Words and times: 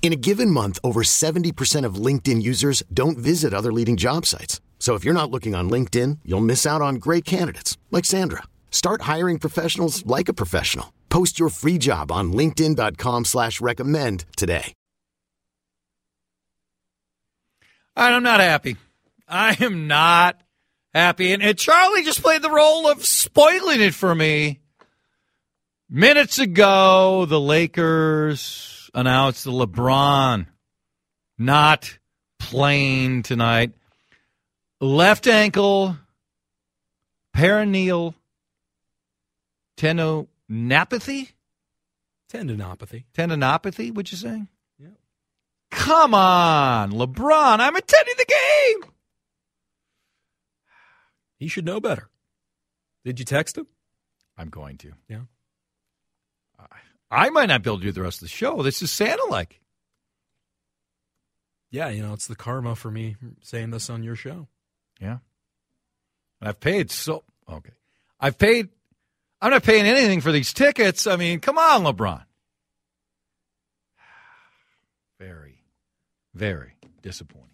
In 0.00 0.14
a 0.14 0.16
given 0.16 0.50
month, 0.50 0.78
over 0.82 1.02
70% 1.02 1.84
of 1.84 1.96
LinkedIn 2.06 2.40
users 2.40 2.82
don't 2.94 3.18
visit 3.18 3.52
other 3.52 3.72
leading 3.72 3.98
job 3.98 4.24
sites. 4.24 4.62
So 4.78 4.94
if 4.94 5.04
you're 5.04 5.12
not 5.12 5.30
looking 5.30 5.54
on 5.54 5.68
LinkedIn, 5.68 6.20
you'll 6.24 6.40
miss 6.40 6.64
out 6.64 6.80
on 6.80 6.94
great 6.94 7.26
candidates 7.26 7.76
like 7.90 8.06
Sandra. 8.06 8.44
Start 8.70 9.02
hiring 9.02 9.38
professionals 9.38 10.06
like 10.06 10.30
a 10.30 10.32
professional. 10.32 10.94
Post 11.10 11.38
your 11.38 11.50
free 11.50 11.76
job 11.76 12.10
on 12.10 12.32
LinkedIn.com 12.32 13.26
slash 13.26 13.60
recommend 13.60 14.24
today. 14.34 14.72
I'm 17.96 18.22
not 18.22 18.38
happy. 18.38 18.76
I 19.26 19.56
am 19.58 19.88
not 19.88 20.40
happy. 20.94 21.32
And, 21.32 21.42
and 21.42 21.58
Charlie 21.58 22.04
just 22.04 22.22
played 22.22 22.42
the 22.42 22.50
role 22.50 22.88
of 22.88 23.04
spoiling 23.04 23.80
it 23.80 23.92
for 23.92 24.14
me. 24.14 24.60
Minutes 25.90 26.38
ago, 26.38 27.26
the 27.26 27.40
Lakers 27.40 28.77
announced 28.94 29.44
the 29.44 29.50
LeBron 29.50 30.46
not 31.38 31.98
playing 32.38 33.22
tonight. 33.22 33.72
Left 34.80 35.26
ankle, 35.26 35.96
peroneal 37.36 38.14
tendinopathy? 39.76 41.32
Tendinopathy. 42.32 43.04
Tendinopathy, 43.16 43.94
what 43.94 44.10
you 44.12 44.18
saying? 44.18 44.48
Yeah. 44.78 44.88
Come 45.70 46.14
on, 46.14 46.92
LeBron. 46.92 47.60
I'm 47.60 47.76
attending 47.76 48.14
the 48.16 48.26
game. 48.26 48.92
He 51.38 51.48
should 51.48 51.64
know 51.64 51.80
better. 51.80 52.08
Did 53.04 53.18
you 53.18 53.24
text 53.24 53.56
him? 53.56 53.66
I'm 54.36 54.50
going 54.50 54.76
to. 54.78 54.92
Yeah. 55.08 55.22
I 57.10 57.30
might 57.30 57.46
not 57.46 57.62
be 57.62 57.70
able 57.70 57.78
to 57.78 57.84
do 57.84 57.92
the 57.92 58.02
rest 58.02 58.18
of 58.18 58.28
the 58.28 58.34
show. 58.34 58.62
This 58.62 58.82
is 58.82 58.90
Santa 58.90 59.24
like. 59.26 59.60
Yeah, 61.70 61.88
you 61.90 62.02
know, 62.02 62.14
it's 62.14 62.26
the 62.26 62.36
karma 62.36 62.74
for 62.74 62.90
me 62.90 63.16
saying 63.42 63.70
this 63.70 63.90
on 63.90 64.02
your 64.02 64.16
show. 64.16 64.48
Yeah. 65.00 65.18
I've 66.40 66.60
paid 66.60 66.90
so 66.90 67.24
okay. 67.50 67.72
I've 68.20 68.38
paid 68.38 68.68
I'm 69.40 69.50
not 69.50 69.62
paying 69.62 69.86
anything 69.86 70.20
for 70.20 70.32
these 70.32 70.52
tickets. 70.52 71.06
I 71.06 71.16
mean, 71.16 71.40
come 71.40 71.58
on, 71.58 71.84
LeBron. 71.84 72.24
Very, 75.18 75.64
very 76.34 76.74
disappointing. 77.02 77.48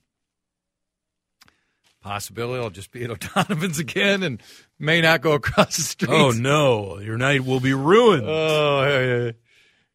Possibility 2.03 2.63
I'll 2.63 2.71
just 2.71 2.91
be 2.91 3.05
at 3.05 3.11
O'Donovan's 3.11 3.79
again 3.79 4.23
and 4.23 4.43
may 4.79 5.01
not 5.01 5.23
go 5.23 5.33
across 5.33 5.77
the 5.77 5.83
street. 5.83 6.11
Oh 6.11 6.31
no, 6.31 6.99
your 6.99 7.17
night 7.17 7.45
will 7.45 7.61
be 7.61 7.73
ruined. 7.73 8.27
Oh, 8.27 8.85
yeah, 8.87 9.25
yeah. 9.25 9.33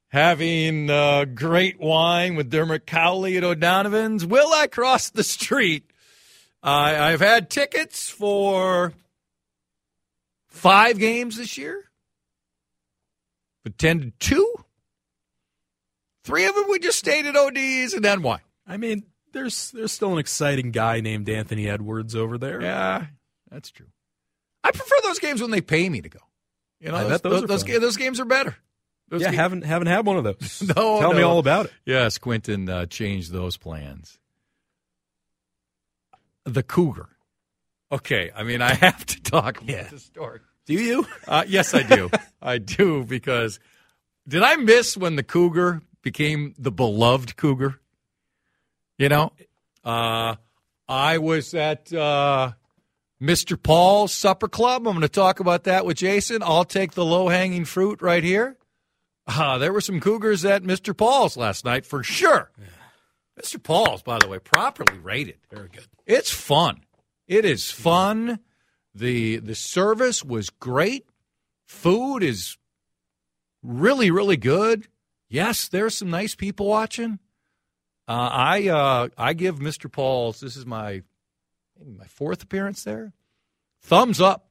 Having 0.10 0.90
uh, 0.90 1.26
great 1.26 1.80
wine 1.80 2.36
with 2.36 2.50
Dermot 2.50 2.86
Cowley 2.86 3.38
at 3.38 3.44
O'Donovan's. 3.44 4.26
Will 4.26 4.52
I 4.54 4.68
cross 4.68 5.10
the 5.10 5.24
street? 5.24 5.90
I 6.62 7.12
I've 7.12 7.22
had 7.22 7.50
tickets 7.50 8.10
for 8.10 8.94
five 10.48 11.00
games 11.00 11.38
this 11.38 11.58
year. 11.58 11.86
Attended 13.66 14.20
two. 14.20 14.56
Three 16.24 16.46
of 16.46 16.56
them 16.56 16.66
we 16.70 16.80
just 16.80 17.00
stayed 17.00 17.26
at 17.26 17.36
ODs, 17.36 17.94
and 17.94 18.04
then 18.04 18.22
what? 18.22 18.42
I 18.68 18.78
mean, 18.78 19.04
there's 19.32 19.72
there's 19.72 19.92
still 19.92 20.14
an 20.14 20.20
exciting 20.20 20.72
guy 20.72 21.02
named 21.02 21.30
Anthony 21.30 21.70
Edwards 21.70 22.16
over 22.16 22.38
there. 22.38 22.62
Yeah, 22.62 23.06
that's 23.50 23.72
true. 23.72 23.88
I 24.64 24.72
prefer 24.72 24.96
those 25.04 25.20
games 25.20 25.42
when 25.42 25.52
they 25.52 25.62
pay 25.62 25.88
me 25.90 26.02
to 26.02 26.10
go. 26.10 26.20
You 26.80 26.92
know, 26.92 27.08
those, 27.08 27.22
those 27.22 27.42
those, 27.48 27.64
those, 27.64 27.80
those 27.82 27.98
games 27.98 28.20
are 28.20 28.26
better. 28.26 28.58
Those 29.10 29.22
yeah, 29.22 29.32
ga- 29.32 29.38
haven't 29.38 29.62
haven't 29.66 29.88
had 29.88 30.06
one 30.06 30.18
of 30.18 30.24
those. 30.24 30.62
No, 30.76 31.00
Tell 31.00 31.14
me 31.14 31.22
all 31.24 31.40
about 31.40 31.66
it. 31.68 31.74
Yes, 31.86 32.18
Quentin 32.18 32.70
uh, 32.70 32.86
changed 32.86 33.32
those 33.32 33.58
plans. 33.58 34.20
The 36.46 36.64
Cougar. 36.64 37.10
Okay, 37.92 38.32
I 38.36 38.44
mean, 38.44 38.62
I 38.62 38.74
have 38.76 39.06
to 39.06 39.22
talk 39.22 39.58
about 39.58 39.70
Yeah. 39.70 39.84
the 39.90 40.00
story. 40.00 40.40
Do 40.66 40.74
you? 40.76 41.08
Uh, 41.28 41.44
yes, 41.48 41.74
I 41.74 41.84
do. 41.84 42.10
I 42.42 42.58
do 42.60 43.04
because 43.04 43.60
did 44.28 44.44
I 44.44 44.56
miss 44.58 44.96
when 44.96 45.16
the 45.16 45.24
Cougar 45.24 45.82
became 46.04 46.54
the 46.60 46.72
beloved 46.72 47.36
Cougar? 47.36 47.80
You 49.00 49.10
know, 49.10 49.32
uh, 49.84 50.36
I 50.88 51.18
was 51.18 51.54
at 51.56 51.92
uh, 51.94 52.52
Mr. 53.22 53.62
Paul's 53.62 54.14
Supper 54.14 54.48
Club. 54.48 54.86
I'm 54.88 54.94
going 54.94 55.02
to 55.02 55.10
talk 55.10 55.40
about 55.40 55.64
that 55.64 55.86
with 55.86 55.98
Jason. 55.98 56.44
I'll 56.44 56.66
take 56.66 56.92
the 56.92 57.06
low 57.06 57.30
hanging 57.30 57.66
fruit 57.66 58.02
right 58.02 58.24
here. 58.24 58.56
Uh, 59.30 59.60
there 59.60 59.72
were 59.72 59.82
some 59.82 60.00
Cougars 60.00 60.44
at 60.44 60.64
Mr. 60.64 60.96
Paul's 60.98 61.38
last 61.38 61.64
night 61.64 61.86
for 61.86 62.02
sure. 62.04 62.52
Mr. 63.40 63.62
Paul's, 63.62 64.02
by 64.02 64.18
the 64.20 64.28
way, 64.28 64.40
properly 64.40 64.98
rated. 64.98 65.38
Very 65.52 65.70
good. 65.70 65.86
It's 66.06 66.32
fun. 66.32 66.82
It 67.28 67.46
is 67.46 67.70
fun. 67.70 68.40
the 68.96 69.38
The 69.38 69.56
service 69.56 70.24
was 70.24 70.50
great. 70.50 71.06
Food 71.68 72.24
is 72.24 72.58
really, 73.62 74.10
really 74.10 74.38
good. 74.38 74.88
Yes, 75.30 75.68
there's 75.68 75.96
some 75.96 76.10
nice 76.10 76.34
people 76.34 76.66
watching. 76.66 77.20
Uh, 78.08 78.30
I 78.32 78.68
uh, 78.70 79.10
I 79.16 79.34
give 79.34 79.60
Mr. 79.60 79.92
Paul's. 79.92 80.40
This 80.40 80.56
is 80.58 80.66
my 80.66 81.04
maybe 81.78 81.96
my 81.98 82.08
fourth 82.08 82.42
appearance 82.42 82.84
there. 82.84 83.14
Thumbs 83.84 84.20
up. 84.20 84.50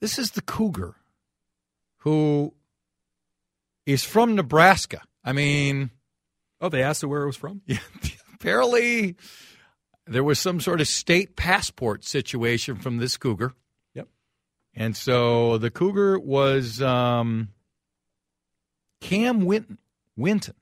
This 0.00 0.18
is 0.18 0.30
the 0.30 0.40
Cougar, 0.42 0.94
who 1.98 2.54
is 3.92 4.04
from 4.04 4.34
Nebraska. 4.34 5.02
I 5.24 5.32
mean, 5.32 5.90
Oh, 6.60 6.68
they 6.68 6.82
asked 6.82 7.00
her 7.02 7.08
where 7.08 7.22
it 7.22 7.26
was 7.26 7.36
from. 7.36 7.62
yeah, 7.66 7.78
apparently 8.34 9.16
there 10.06 10.24
was 10.24 10.38
some 10.38 10.60
sort 10.60 10.80
of 10.80 10.88
state 10.88 11.34
passport 11.36 12.04
situation 12.04 12.76
from 12.76 12.98
this 12.98 13.16
cougar. 13.16 13.54
Yep. 13.94 14.08
And 14.74 14.96
so 14.96 15.56
the 15.58 15.70
cougar 15.70 16.18
was 16.18 16.82
um, 16.82 17.48
Cam 19.00 19.44
Winton, 19.46 19.78
Winton 20.16 20.54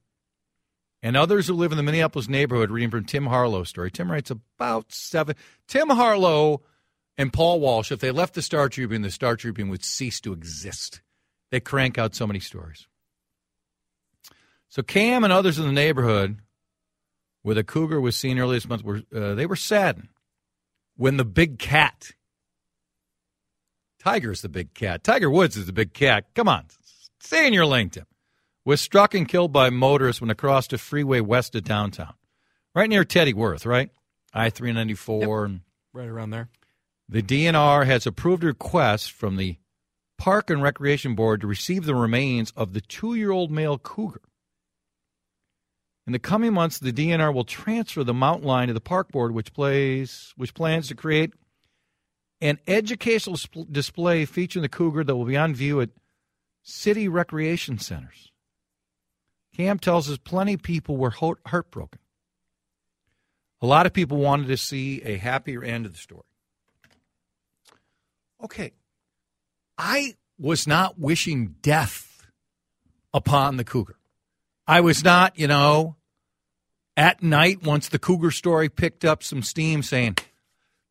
and 1.02 1.16
others 1.16 1.46
who 1.46 1.54
live 1.54 1.72
in 1.72 1.76
the 1.76 1.82
Minneapolis 1.82 2.28
neighborhood 2.28 2.70
reading 2.70 2.90
from 2.90 3.04
Tim 3.04 3.26
Harlow's 3.26 3.68
story. 3.68 3.90
Tim 3.90 4.10
writes 4.10 4.30
about 4.30 4.92
seven. 4.92 5.36
Tim 5.66 5.88
Harlow 5.88 6.62
and 7.16 7.32
Paul 7.32 7.60
Walsh, 7.60 7.90
if 7.90 8.00
they 8.00 8.10
left 8.10 8.34
the 8.34 8.42
Star 8.42 8.68
Tribune, 8.68 9.02
the 9.02 9.10
Star 9.10 9.36
Tribune 9.36 9.68
would 9.68 9.84
cease 9.84 10.20
to 10.20 10.32
exist. 10.32 11.00
They 11.50 11.60
crank 11.60 11.98
out 11.98 12.14
so 12.14 12.26
many 12.26 12.40
stories. 12.40 12.86
So 14.68 14.82
Cam 14.82 15.24
and 15.24 15.32
others 15.32 15.58
in 15.58 15.66
the 15.66 15.72
neighborhood 15.72 16.38
where 17.42 17.54
the 17.54 17.64
cougar 17.64 18.00
was 18.00 18.16
seen 18.16 18.38
earlier 18.38 18.56
this 18.56 18.68
month 18.68 18.84
were 18.84 19.02
uh, 19.14 19.34
they 19.34 19.46
were 19.46 19.56
saddened 19.56 20.08
when 20.96 21.16
the 21.16 21.24
big 21.24 21.58
cat 21.58 22.12
Tiger's 23.98 24.42
the 24.42 24.48
big 24.48 24.74
cat. 24.74 25.02
Tiger 25.02 25.30
Woods 25.30 25.56
is 25.56 25.66
the 25.66 25.72
big 25.72 25.92
cat. 25.92 26.26
Come 26.34 26.48
on. 26.48 26.66
Stay 27.20 27.46
in 27.46 27.52
your 27.52 27.66
lane, 27.66 27.90
Tim. 27.90 28.06
Was 28.64 28.80
struck 28.80 29.14
and 29.14 29.28
killed 29.28 29.52
by 29.52 29.70
motorists 29.70 30.20
when 30.20 30.30
across 30.30 30.72
a 30.72 30.78
freeway 30.78 31.20
west 31.20 31.54
of 31.54 31.64
downtown. 31.64 32.14
Right 32.74 32.88
near 32.88 33.04
Teddy 33.04 33.34
Wirth, 33.34 33.66
right? 33.66 33.90
I 34.32 34.50
394. 34.50 35.44
and 35.44 35.60
Right 35.92 36.08
around 36.08 36.30
there. 36.30 36.48
The 37.08 37.22
DNR 37.22 37.86
has 37.86 38.06
approved 38.06 38.44
a 38.44 38.48
request 38.48 39.12
from 39.12 39.36
the 39.36 39.56
Park 40.18 40.50
and 40.50 40.62
Recreation 40.62 41.14
Board 41.14 41.40
to 41.40 41.46
receive 41.46 41.84
the 41.84 41.94
remains 41.94 42.52
of 42.56 42.74
the 42.74 42.80
two 42.80 43.14
year 43.14 43.30
old 43.30 43.50
male 43.50 43.78
cougar. 43.78 44.20
In 46.08 46.12
the 46.12 46.18
coming 46.18 46.54
months, 46.54 46.78
the 46.78 46.90
DNR 46.90 47.34
will 47.34 47.44
transfer 47.44 48.02
the 48.02 48.14
mountain 48.14 48.48
lion 48.48 48.68
to 48.68 48.72
the 48.72 48.80
park 48.80 49.12
board, 49.12 49.34
which 49.34 49.52
plays, 49.52 50.32
which 50.38 50.54
plans 50.54 50.88
to 50.88 50.94
create 50.94 51.34
an 52.40 52.58
educational 52.66 53.36
sp- 53.36 53.68
display 53.70 54.24
featuring 54.24 54.62
the 54.62 54.70
cougar 54.70 55.04
that 55.04 55.14
will 55.14 55.26
be 55.26 55.36
on 55.36 55.54
view 55.54 55.82
at 55.82 55.90
city 56.62 57.08
recreation 57.08 57.78
centers. 57.78 58.32
Cam 59.54 59.78
tells 59.78 60.08
us 60.08 60.16
plenty 60.16 60.54
of 60.54 60.62
people 60.62 60.96
were 60.96 61.10
heartbroken. 61.10 61.98
A 63.60 63.66
lot 63.66 63.84
of 63.84 63.92
people 63.92 64.16
wanted 64.16 64.46
to 64.46 64.56
see 64.56 65.02
a 65.02 65.18
happier 65.18 65.62
end 65.62 65.84
of 65.84 65.92
the 65.92 65.98
story. 65.98 66.22
Okay. 68.42 68.72
I 69.76 70.14
was 70.38 70.66
not 70.66 70.98
wishing 70.98 71.56
death 71.60 72.24
upon 73.12 73.58
the 73.58 73.64
Cougar. 73.64 73.96
I 74.66 74.80
was 74.80 75.04
not, 75.04 75.38
you 75.38 75.46
know, 75.46 75.96
at 76.98 77.22
night 77.22 77.62
once 77.62 77.88
the 77.88 77.98
Cougar 77.98 78.32
story 78.32 78.68
picked 78.68 79.04
up 79.04 79.22
some 79.22 79.40
steam 79.40 79.82
saying, 79.84 80.16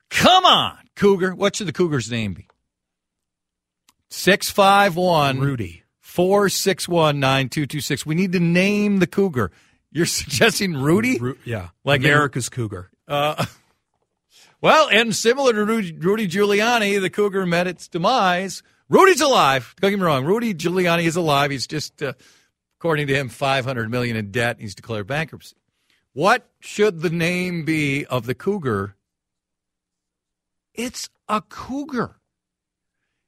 Come 0.09 0.45
on, 0.45 0.77
Cougar. 0.95 1.35
What 1.35 1.57
should 1.57 1.67
the 1.67 1.73
Cougar's 1.73 2.09
name 2.09 2.33
be? 2.33 2.47
651 4.09 5.39
Rudy. 5.39 5.83
461 5.99 7.19
9226. 7.19 8.05
We 8.05 8.15
need 8.15 8.31
to 8.31 8.39
name 8.39 8.99
the 8.99 9.05
Cougar. 9.05 9.51
You're 9.91 10.05
suggesting 10.07 10.77
Rudy? 10.77 11.19
Ru- 11.19 11.37
yeah. 11.43 11.69
Like 11.83 11.99
America's 11.99 12.47
Cougar. 12.47 12.89
Uh, 13.05 13.45
well, 14.61 14.87
and 14.89 15.13
similar 15.13 15.51
to 15.51 15.65
Rudy, 15.65 15.91
Rudy 15.91 16.27
Giuliani, 16.29 17.01
the 17.01 17.09
Cougar 17.09 17.45
met 17.45 17.67
its 17.67 17.89
demise. 17.89 18.63
Rudy's 18.87 19.19
alive. 19.19 19.75
Don't 19.81 19.91
get 19.91 19.99
me 19.99 20.05
wrong. 20.05 20.23
Rudy 20.23 20.53
Giuliani 20.53 21.03
is 21.03 21.17
alive. 21.17 21.51
He's 21.51 21.67
just, 21.67 22.01
uh, 22.01 22.13
according 22.79 23.07
to 23.07 23.13
him, 23.13 23.27
500 23.27 23.91
million 23.91 24.15
in 24.15 24.31
debt. 24.31 24.55
He's 24.57 24.73
declared 24.73 25.05
bankruptcy. 25.05 25.57
What 26.17 26.49
should 26.59 27.01
the 27.01 27.11
name 27.11 27.63
be 27.63 28.03
of 28.07 28.25
the 28.25 28.33
Cougar? 28.33 28.95
It's 30.73 31.11
a 31.29 31.41
Cougar. 31.41 32.15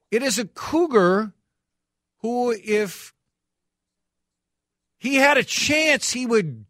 It 0.09 0.23
is 0.23 0.39
a 0.39 0.45
Cougar 0.45 1.33
who, 2.21 2.49
if 2.49 3.13
he 4.97 5.17
had 5.17 5.37
a 5.37 5.43
chance, 5.43 6.11
he 6.13 6.25
would 6.25 6.65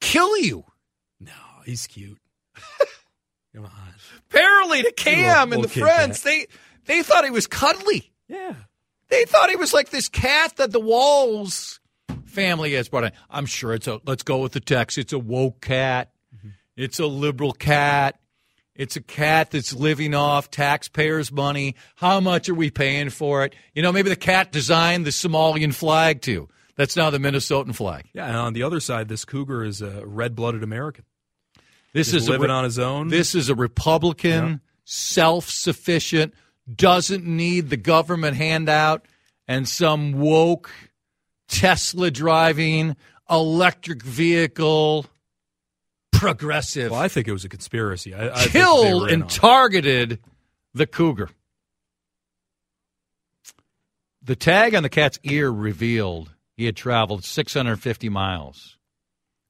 kill 0.00 0.38
you. 0.38 0.62
No, 1.18 1.32
he's 1.66 1.88
cute. 1.88 2.20
Come 3.56 3.64
on. 3.64 3.72
Apparently, 4.30 4.84
to 4.84 4.92
Cam 4.92 5.52
and 5.52 5.64
the 5.64 5.68
friends, 5.68 6.22
they 6.22 6.46
they 6.84 7.02
thought 7.02 7.24
he 7.24 7.30
was 7.32 7.48
cuddly. 7.48 8.12
Yeah. 8.28 8.54
They 9.08 9.24
thought 9.24 9.50
he 9.50 9.56
was 9.56 9.74
like 9.74 9.90
this 9.90 10.08
cat 10.08 10.54
that 10.58 10.70
the 10.70 10.78
Walz 10.78 11.80
family 12.34 12.74
is, 12.74 12.88
brought 12.88 13.04
in. 13.04 13.12
I'm 13.30 13.46
sure 13.46 13.72
it's 13.72 13.86
a. 13.86 14.00
Let's 14.04 14.22
go 14.22 14.38
with 14.38 14.52
the 14.52 14.60
text. 14.60 14.98
It's 14.98 15.12
a 15.12 15.18
woke 15.18 15.60
cat. 15.60 16.12
Mm-hmm. 16.36 16.48
It's 16.76 16.98
a 16.98 17.06
liberal 17.06 17.52
cat. 17.52 18.18
It's 18.74 18.96
a 18.96 19.00
cat 19.00 19.52
that's 19.52 19.72
living 19.72 20.14
off 20.14 20.50
taxpayers' 20.50 21.30
money. 21.30 21.76
How 21.94 22.18
much 22.18 22.48
are 22.48 22.54
we 22.54 22.70
paying 22.70 23.10
for 23.10 23.44
it? 23.44 23.54
You 23.72 23.82
know, 23.82 23.92
maybe 23.92 24.08
the 24.08 24.16
cat 24.16 24.50
designed 24.50 25.06
the 25.06 25.10
Somalian 25.10 25.72
flag 25.72 26.22
too. 26.22 26.48
That's 26.76 26.96
now 26.96 27.10
the 27.10 27.18
Minnesotan 27.18 27.72
flag. 27.72 28.06
Yeah, 28.12 28.26
and 28.26 28.36
on 28.36 28.52
the 28.52 28.64
other 28.64 28.80
side, 28.80 29.06
this 29.08 29.24
cougar 29.24 29.62
is 29.62 29.80
a 29.80 30.04
red-blooded 30.04 30.64
American. 30.64 31.04
This 31.92 32.10
He's 32.10 32.22
is 32.22 32.28
living 32.28 32.50
a, 32.50 32.52
on 32.52 32.64
his 32.64 32.80
own. 32.80 33.06
This 33.06 33.36
is 33.36 33.48
a 33.48 33.54
Republican, 33.54 34.44
yeah. 34.48 34.56
self-sufficient, 34.84 36.34
doesn't 36.74 37.24
need 37.24 37.70
the 37.70 37.76
government 37.76 38.36
handout 38.36 39.06
and 39.46 39.68
some 39.68 40.14
woke 40.14 40.72
Tesla 41.54 42.10
driving 42.10 42.96
electric 43.30 44.02
vehicle 44.02 45.06
progressive. 46.12 46.90
Well, 46.90 47.00
I 47.00 47.08
think 47.08 47.28
it 47.28 47.32
was 47.32 47.44
a 47.44 47.48
conspiracy. 47.48 48.12
I, 48.12 48.30
I 48.30 48.46
killed 48.46 49.10
and 49.10 49.28
targeted 49.30 50.18
the 50.74 50.86
cougar. 50.86 51.30
The 54.22 54.34
tag 54.34 54.74
on 54.74 54.82
the 54.82 54.88
cat's 54.88 55.18
ear 55.22 55.50
revealed 55.50 56.34
he 56.56 56.64
had 56.64 56.76
traveled 56.76 57.24
650 57.24 58.08
miles 58.08 58.76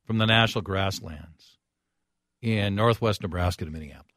from 0.04 0.18
the 0.18 0.26
national 0.26 0.62
grasslands 0.62 1.58
in 2.42 2.74
northwest 2.74 3.22
Nebraska 3.22 3.64
to 3.64 3.70
Minneapolis. 3.70 4.10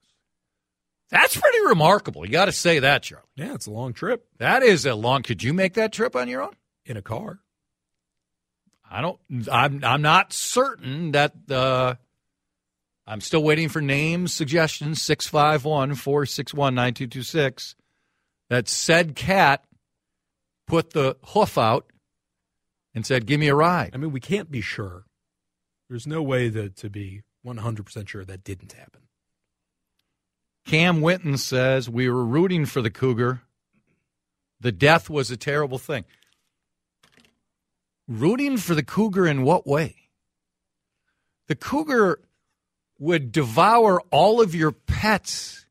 That's 1.09 1.37
pretty 1.37 1.59
remarkable. 1.65 2.25
You 2.25 2.31
got 2.31 2.45
to 2.45 2.51
say 2.51 2.79
that, 2.79 3.03
Charlie. 3.03 3.23
Yeah, 3.35 3.53
it's 3.53 3.67
a 3.67 3.71
long 3.71 3.93
trip. 3.93 4.27
That 4.39 4.61
is 4.61 4.85
a 4.85 4.93
long. 4.93 5.23
Could 5.23 5.41
you 5.41 5.53
make 5.53 5.75
that 5.75 5.93
trip 5.93 6.17
on 6.17 6.27
your 6.27 6.41
own 6.41 6.55
in 6.85 6.97
a 6.97 7.01
car? 7.01 7.39
I 8.89 9.01
don't. 9.01 9.19
I'm. 9.51 9.83
I'm 9.83 10.01
not 10.01 10.33
certain 10.33 11.11
that. 11.11 11.33
Uh, 11.49 11.95
I'm 13.05 13.21
still 13.21 13.43
waiting 13.43 13.69
for 13.69 13.81
names, 13.81 14.33
suggestions. 14.33 15.01
651 15.01 15.95
461 15.95 16.75
9226. 16.75 17.75
That 18.49 18.67
said 18.67 19.15
cat 19.15 19.63
put 20.67 20.91
the 20.91 21.17
hoof 21.27 21.57
out 21.57 21.91
and 22.93 23.05
said, 23.05 23.25
Give 23.25 23.39
me 23.39 23.47
a 23.47 23.55
ride. 23.55 23.91
I 23.93 23.97
mean, 23.97 24.11
we 24.11 24.19
can't 24.19 24.51
be 24.51 24.61
sure. 24.61 25.05
There's 25.89 26.05
no 26.05 26.21
way 26.21 26.49
that 26.49 26.75
to 26.77 26.89
be 26.89 27.21
100% 27.45 28.07
sure 28.07 28.25
that 28.25 28.43
didn't 28.43 28.73
happen. 28.73 29.01
Cam 30.65 30.99
Winton 30.99 31.37
says 31.37 31.89
we 31.89 32.09
were 32.09 32.25
rooting 32.25 32.65
for 32.65 32.81
the 32.81 32.89
Cougar. 32.89 33.41
The 34.59 34.73
death 34.73 35.09
was 35.09 35.31
a 35.31 35.37
terrible 35.37 35.77
thing. 35.77 36.03
Rooting 38.07 38.57
for 38.57 38.74
the 38.74 38.83
Cougar 38.83 39.27
in 39.27 39.44
what 39.44 39.68
way? 39.68 39.95
The 41.48 41.56
Cougar 41.56 42.19
would 43.00 43.31
devour 43.31 44.01
all 44.12 44.42
of 44.42 44.56
your 44.56 44.71
pets 44.71 45.65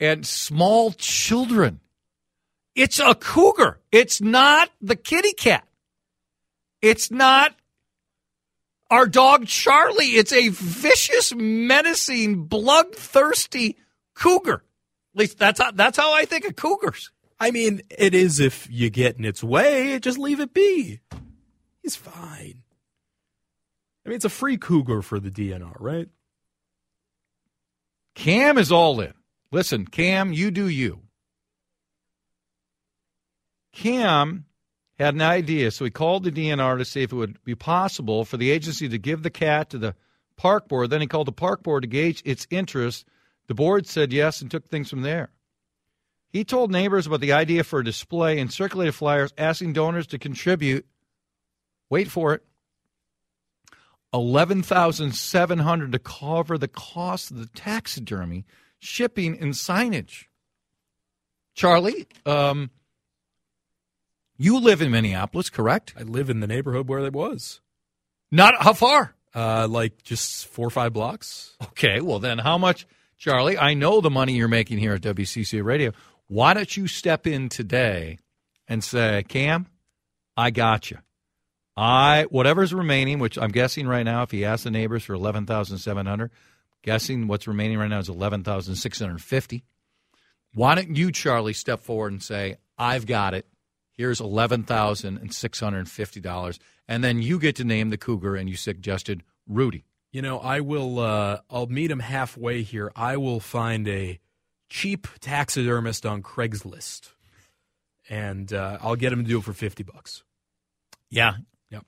and 0.00 0.26
small 0.26 0.92
children. 0.92 1.80
It's 2.74 3.00
a 3.00 3.14
cougar. 3.14 3.80
It's 3.90 4.20
not 4.20 4.70
the 4.80 4.96
kitty 4.96 5.32
cat. 5.32 5.66
It's 6.80 7.10
not 7.10 7.54
our 8.90 9.06
dog 9.06 9.46
Charlie. 9.46 10.16
It's 10.16 10.32
a 10.32 10.48
vicious, 10.48 11.34
menacing, 11.34 12.44
bloodthirsty 12.44 13.76
cougar. 14.14 14.62
At 15.14 15.18
least 15.18 15.38
that's 15.38 15.60
how, 15.60 15.72
that's 15.72 15.98
how 15.98 16.14
I 16.14 16.24
think 16.24 16.44
of 16.44 16.54
cougars. 16.54 17.10
I 17.40 17.50
mean, 17.50 17.82
it 17.90 18.14
is 18.14 18.40
if 18.40 18.68
you 18.70 18.90
get 18.90 19.16
in 19.16 19.24
its 19.24 19.44
way, 19.44 19.98
just 20.00 20.18
leave 20.18 20.40
it 20.40 20.52
be. 20.52 21.00
He's 21.82 21.96
fine. 21.96 22.62
I 24.04 24.08
mean, 24.08 24.16
it's 24.16 24.24
a 24.24 24.30
free 24.30 24.56
cougar 24.56 25.02
for 25.02 25.20
the 25.20 25.30
DNR, 25.30 25.76
right? 25.78 26.08
Cam 28.14 28.58
is 28.58 28.72
all 28.72 29.00
in. 29.00 29.14
Listen, 29.52 29.86
Cam, 29.86 30.32
you 30.32 30.50
do 30.50 30.68
you. 30.68 31.00
Cam 33.72 34.46
had 34.98 35.14
an 35.14 35.22
idea, 35.22 35.70
so 35.70 35.84
he 35.84 35.90
called 35.90 36.24
the 36.24 36.32
DNR 36.32 36.78
to 36.78 36.84
see 36.84 37.02
if 37.02 37.12
it 37.12 37.16
would 37.16 37.42
be 37.44 37.54
possible 37.54 38.24
for 38.24 38.36
the 38.36 38.50
agency 38.50 38.88
to 38.88 38.98
give 38.98 39.22
the 39.22 39.30
cat 39.30 39.70
to 39.70 39.78
the 39.78 39.94
park 40.36 40.68
board. 40.68 40.90
Then 40.90 41.00
he 41.00 41.06
called 41.06 41.28
the 41.28 41.32
park 41.32 41.62
board 41.62 41.82
to 41.82 41.88
gauge 41.88 42.22
its 42.24 42.46
interest. 42.50 43.06
The 43.46 43.54
board 43.54 43.86
said 43.86 44.12
yes 44.12 44.42
and 44.42 44.50
took 44.50 44.66
things 44.66 44.90
from 44.90 45.02
there. 45.02 45.30
He 46.30 46.44
told 46.44 46.70
neighbors 46.70 47.06
about 47.06 47.20
the 47.20 47.32
idea 47.32 47.64
for 47.64 47.80
a 47.80 47.84
display 47.84 48.38
and 48.38 48.52
circulated 48.52 48.94
flyers 48.94 49.32
asking 49.38 49.72
donors 49.72 50.06
to 50.08 50.18
contribute. 50.18 50.86
Wait 51.90 52.08
for 52.08 52.34
it 52.34 52.42
eleven 54.12 54.62
thousand 54.62 55.14
seven 55.14 55.58
hundred 55.58 55.92
to 55.92 55.98
cover 55.98 56.58
the 56.58 56.68
cost 56.68 57.30
of 57.30 57.38
the 57.38 57.46
taxidermy, 57.46 58.44
shipping, 58.78 59.38
and 59.38 59.52
signage. 59.54 60.24
Charlie, 61.54 62.06
um, 62.24 62.70
you 64.36 64.60
live 64.60 64.80
in 64.80 64.90
Minneapolis, 64.90 65.50
correct? 65.50 65.94
I 65.98 66.02
live 66.02 66.30
in 66.30 66.40
the 66.40 66.46
neighborhood 66.46 66.88
where 66.88 67.00
it 67.00 67.12
was. 67.12 67.60
Not 68.30 68.62
how 68.62 68.72
far? 68.72 69.14
Uh, 69.34 69.66
like 69.68 70.02
just 70.02 70.46
four 70.46 70.66
or 70.66 70.70
five 70.70 70.92
blocks. 70.92 71.56
Okay, 71.62 72.00
well 72.00 72.18
then, 72.18 72.38
how 72.38 72.58
much, 72.58 72.86
Charlie? 73.18 73.58
I 73.58 73.74
know 73.74 74.00
the 74.00 74.10
money 74.10 74.34
you're 74.34 74.48
making 74.48 74.78
here 74.78 74.94
at 74.94 75.02
WCC 75.02 75.62
Radio. 75.62 75.92
Why 76.28 76.54
don't 76.54 76.76
you 76.76 76.86
step 76.86 77.26
in 77.26 77.48
today 77.48 78.18
and 78.68 78.84
say, 78.84 79.24
Cam, 79.28 79.66
I 80.36 80.50
got 80.50 80.90
you. 80.90 80.98
I 81.76 82.26
whatever's 82.30 82.74
remaining, 82.74 83.18
which 83.18 83.38
I'm 83.38 83.50
guessing 83.50 83.86
right 83.86 84.02
now, 84.02 84.22
if 84.24 84.30
he 84.30 84.44
asks 84.44 84.64
the 84.64 84.70
neighbors 84.70 85.04
for 85.04 85.14
eleven 85.14 85.46
thousand 85.46 85.78
seven 85.78 86.06
hundred, 86.06 86.32
guessing 86.82 87.28
what's 87.28 87.46
remaining 87.46 87.78
right 87.78 87.88
now 87.88 88.00
is 88.00 88.08
eleven 88.08 88.42
thousand 88.42 88.74
six 88.74 88.98
hundred 88.98 89.22
fifty. 89.22 89.64
Why 90.52 90.74
don't 90.74 90.96
you, 90.96 91.12
Charlie, 91.12 91.52
step 91.52 91.78
forward 91.80 92.12
and 92.12 92.22
say, 92.22 92.56
"I've 92.76 93.06
got 93.06 93.32
it. 93.32 93.46
Here's 93.92 94.20
eleven 94.20 94.64
thousand 94.64 95.18
and 95.18 95.32
six 95.32 95.60
hundred 95.60 95.88
fifty 95.88 96.20
dollars," 96.20 96.58
and 96.88 97.04
then 97.04 97.22
you 97.22 97.38
get 97.38 97.54
to 97.56 97.64
name 97.64 97.90
the 97.90 97.96
cougar, 97.96 98.34
and 98.34 98.50
you 98.50 98.56
suggested 98.56 99.22
Rudy. 99.46 99.84
You 100.10 100.20
know, 100.20 100.40
I 100.40 100.58
will. 100.58 100.98
Uh, 100.98 101.42
I'll 101.48 101.68
meet 101.68 101.92
him 101.92 102.00
halfway 102.00 102.62
here. 102.62 102.90
I 102.96 103.18
will 103.18 103.38
find 103.38 103.86
a 103.86 104.18
cheap 104.68 105.06
taxidermist 105.20 106.04
on 106.06 106.22
Craigslist, 106.22 107.12
and 108.08 108.52
uh, 108.52 108.78
I'll 108.80 108.96
get 108.96 109.12
him 109.12 109.22
to 109.22 109.28
do 109.28 109.38
it 109.38 109.44
for 109.44 109.52
fifty 109.52 109.82
bucks. 109.82 110.22
Yeah, 111.10 111.34
yep. 111.70 111.84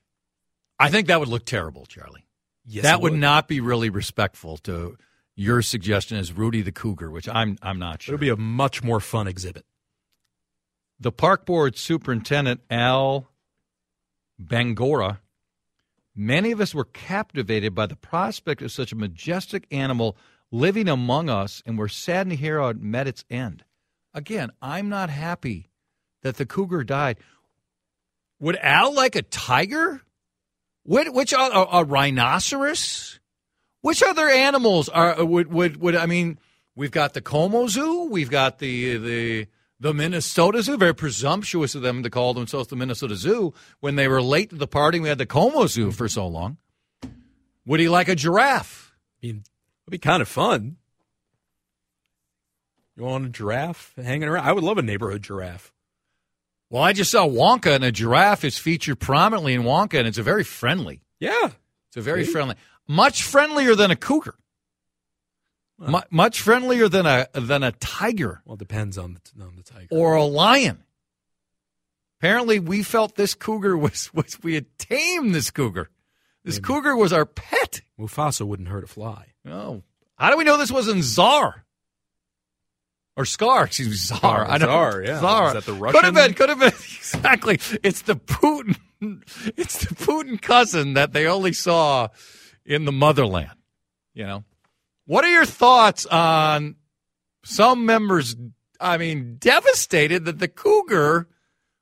I 0.78 0.90
think 0.90 1.08
that 1.08 1.20
would 1.20 1.28
look 1.28 1.44
terrible, 1.44 1.86
Charlie. 1.86 2.26
Yes, 2.64 2.84
that 2.84 3.00
would. 3.00 3.12
would. 3.12 3.20
not 3.20 3.48
be 3.48 3.60
really 3.60 3.90
respectful 3.90 4.56
to 4.58 4.96
your 5.34 5.62
suggestion 5.62 6.18
as 6.18 6.32
Rudy 6.32 6.62
the 6.62 6.72
Cougar, 6.72 7.10
which 7.10 7.28
I'm 7.28 7.56
I'm 7.62 7.78
not 7.78 8.02
sure. 8.02 8.14
It'll 8.14 8.20
be 8.20 8.28
a 8.28 8.36
much 8.36 8.82
more 8.82 9.00
fun 9.00 9.26
exhibit. 9.26 9.64
The 10.98 11.12
park 11.12 11.46
board 11.46 11.78
superintendent, 11.78 12.60
Al 12.68 13.30
Bangoura, 14.42 15.20
many 16.14 16.52
of 16.52 16.60
us 16.60 16.74
were 16.74 16.84
captivated 16.84 17.74
by 17.74 17.86
the 17.86 17.96
prospect 17.96 18.60
of 18.60 18.70
such 18.70 18.92
a 18.92 18.96
majestic 18.96 19.66
animal 19.70 20.16
living 20.52 20.88
among 20.88 21.28
us, 21.28 21.62
and 21.66 21.78
we're 21.78 21.88
saddened 21.88 22.32
to 22.32 22.36
hear 22.36 22.60
how 22.60 22.68
it 22.68 22.80
met 22.80 23.06
its 23.06 23.24
end. 23.30 23.64
Again, 24.12 24.50
I'm 24.60 24.88
not 24.88 25.10
happy 25.10 25.70
that 26.22 26.36
the 26.36 26.46
cougar 26.46 26.84
died. 26.84 27.18
Would 28.40 28.56
Al 28.56 28.94
like 28.94 29.16
a 29.16 29.22
tiger? 29.22 30.02
Which, 30.84 31.08
which 31.10 31.32
a, 31.32 31.38
a 31.38 31.84
rhinoceros? 31.84 33.20
Which 33.82 34.02
other 34.02 34.28
animals 34.28 34.88
are 34.88 35.24
would 35.24 35.52
would 35.52 35.78
would 35.78 35.96
I 35.96 36.06
mean? 36.06 36.38
We've 36.76 36.90
got 36.90 37.14
the 37.14 37.20
Como 37.20 37.66
Zoo. 37.66 38.08
We've 38.10 38.30
got 38.30 38.58
the 38.58 38.96
the 38.98 39.46
the 39.78 39.94
Minnesota 39.94 40.62
Zoo. 40.62 40.76
Very 40.76 40.94
presumptuous 40.94 41.74
of 41.74 41.82
them 41.82 42.02
to 42.02 42.10
call 42.10 42.34
themselves 42.34 42.68
the 42.68 42.76
Minnesota 42.76 43.16
Zoo 43.16 43.54
when 43.80 43.96
they 43.96 44.06
were 44.06 44.22
late 44.22 44.50
to 44.50 44.56
the 44.56 44.66
party. 44.66 45.00
We 45.00 45.08
had 45.08 45.18
the 45.18 45.26
Como 45.26 45.66
Zoo 45.66 45.92
for 45.92 46.08
so 46.08 46.26
long. 46.26 46.58
Would 47.66 47.80
he 47.80 47.88
like 47.88 48.08
a 48.08 48.14
giraffe? 48.14 48.92
I 49.22 49.26
mean, 49.26 49.44
it'd 49.90 50.00
be 50.02 50.08
kind 50.08 50.22
of 50.22 50.28
fun. 50.28 50.76
You 52.96 53.04
want 53.04 53.26
a 53.26 53.28
giraffe 53.28 53.94
hanging 53.96 54.28
around? 54.28 54.46
I 54.46 54.52
would 54.52 54.62
love 54.62 54.78
a 54.78 54.82
neighborhood 54.82 55.22
giraffe. 55.22 55.72
Well, 56.68 56.82
I 56.82 56.92
just 56.92 57.10
saw 57.10 57.26
Wonka, 57.26 57.74
and 57.74 57.82
a 57.84 57.90
giraffe 57.90 58.44
is 58.44 58.56
featured 58.56 59.00
prominently 59.00 59.54
in 59.54 59.62
Wonka, 59.62 59.98
and 59.98 60.06
it's 60.06 60.18
a 60.18 60.22
very 60.22 60.44
friendly. 60.44 61.02
Yeah, 61.18 61.50
it's 61.88 61.96
a 61.96 62.00
very 62.00 62.24
See? 62.24 62.32
friendly, 62.32 62.54
much 62.86 63.24
friendlier 63.24 63.74
than 63.74 63.90
a 63.90 63.96
cougar. 63.96 64.34
Well, 65.78 66.04
much 66.10 66.40
friendlier 66.40 66.88
than 66.88 67.06
a 67.06 67.26
than 67.32 67.62
a 67.62 67.72
tiger. 67.72 68.42
Well, 68.44 68.54
it 68.54 68.58
depends 68.58 68.98
on 68.98 69.14
the 69.14 69.42
on 69.42 69.56
the 69.56 69.62
tiger 69.62 69.88
or 69.90 70.14
a 70.14 70.24
lion. 70.24 70.84
Apparently, 72.20 72.60
we 72.60 72.82
felt 72.82 73.16
this 73.16 73.34
cougar 73.34 73.76
was 73.86 74.12
was 74.14 74.38
we 74.42 74.54
had 74.54 74.66
tamed 74.78 75.34
this 75.34 75.50
cougar. 75.50 75.88
This 76.44 76.56
Maybe. 76.56 76.66
cougar 76.66 76.96
was 76.96 77.12
our 77.12 77.26
pet. 77.26 77.82
Mufasa 77.98 78.46
wouldn't 78.46 78.68
hurt 78.68 78.84
a 78.84 78.86
fly. 78.86 79.32
Oh, 79.46 79.82
how 80.16 80.30
do 80.30 80.36
we 80.36 80.44
know 80.44 80.56
this 80.56 80.72
wasn't 80.72 81.02
Czar? 81.02 81.64
or 83.16 83.24
Scar, 83.26 83.64
excuse 83.64 83.88
me, 83.88 83.96
Czar. 84.18 84.46
I 84.46 84.56
know. 84.56 84.66
Czar, 84.66 85.02
yeah. 85.02 85.20
Czar. 85.20 85.48
Is 85.48 85.52
that 85.52 85.66
the 85.66 85.74
Russian? 85.74 86.00
Could 86.00 86.04
have 86.06 86.14
been, 86.14 86.34
could 86.34 86.48
have 86.48 86.58
been. 86.58 86.72
Exactly. 86.78 87.60
It's 87.82 88.02
the 88.02 88.16
Putin, 88.16 88.76
it's 89.56 89.84
the 89.84 89.94
Putin 89.94 90.40
cousin 90.40 90.94
that 90.94 91.12
they 91.12 91.26
only 91.26 91.52
saw 91.52 92.08
in 92.64 92.84
the 92.84 92.92
motherland. 92.92 93.50
You 94.14 94.26
know? 94.26 94.44
What 95.06 95.24
are 95.24 95.30
your 95.30 95.44
thoughts 95.44 96.06
on 96.06 96.76
some 97.44 97.84
members, 97.84 98.36
I 98.80 98.96
mean, 98.96 99.36
devastated 99.38 100.24
that 100.24 100.38
the 100.38 100.48
cougar 100.48 101.28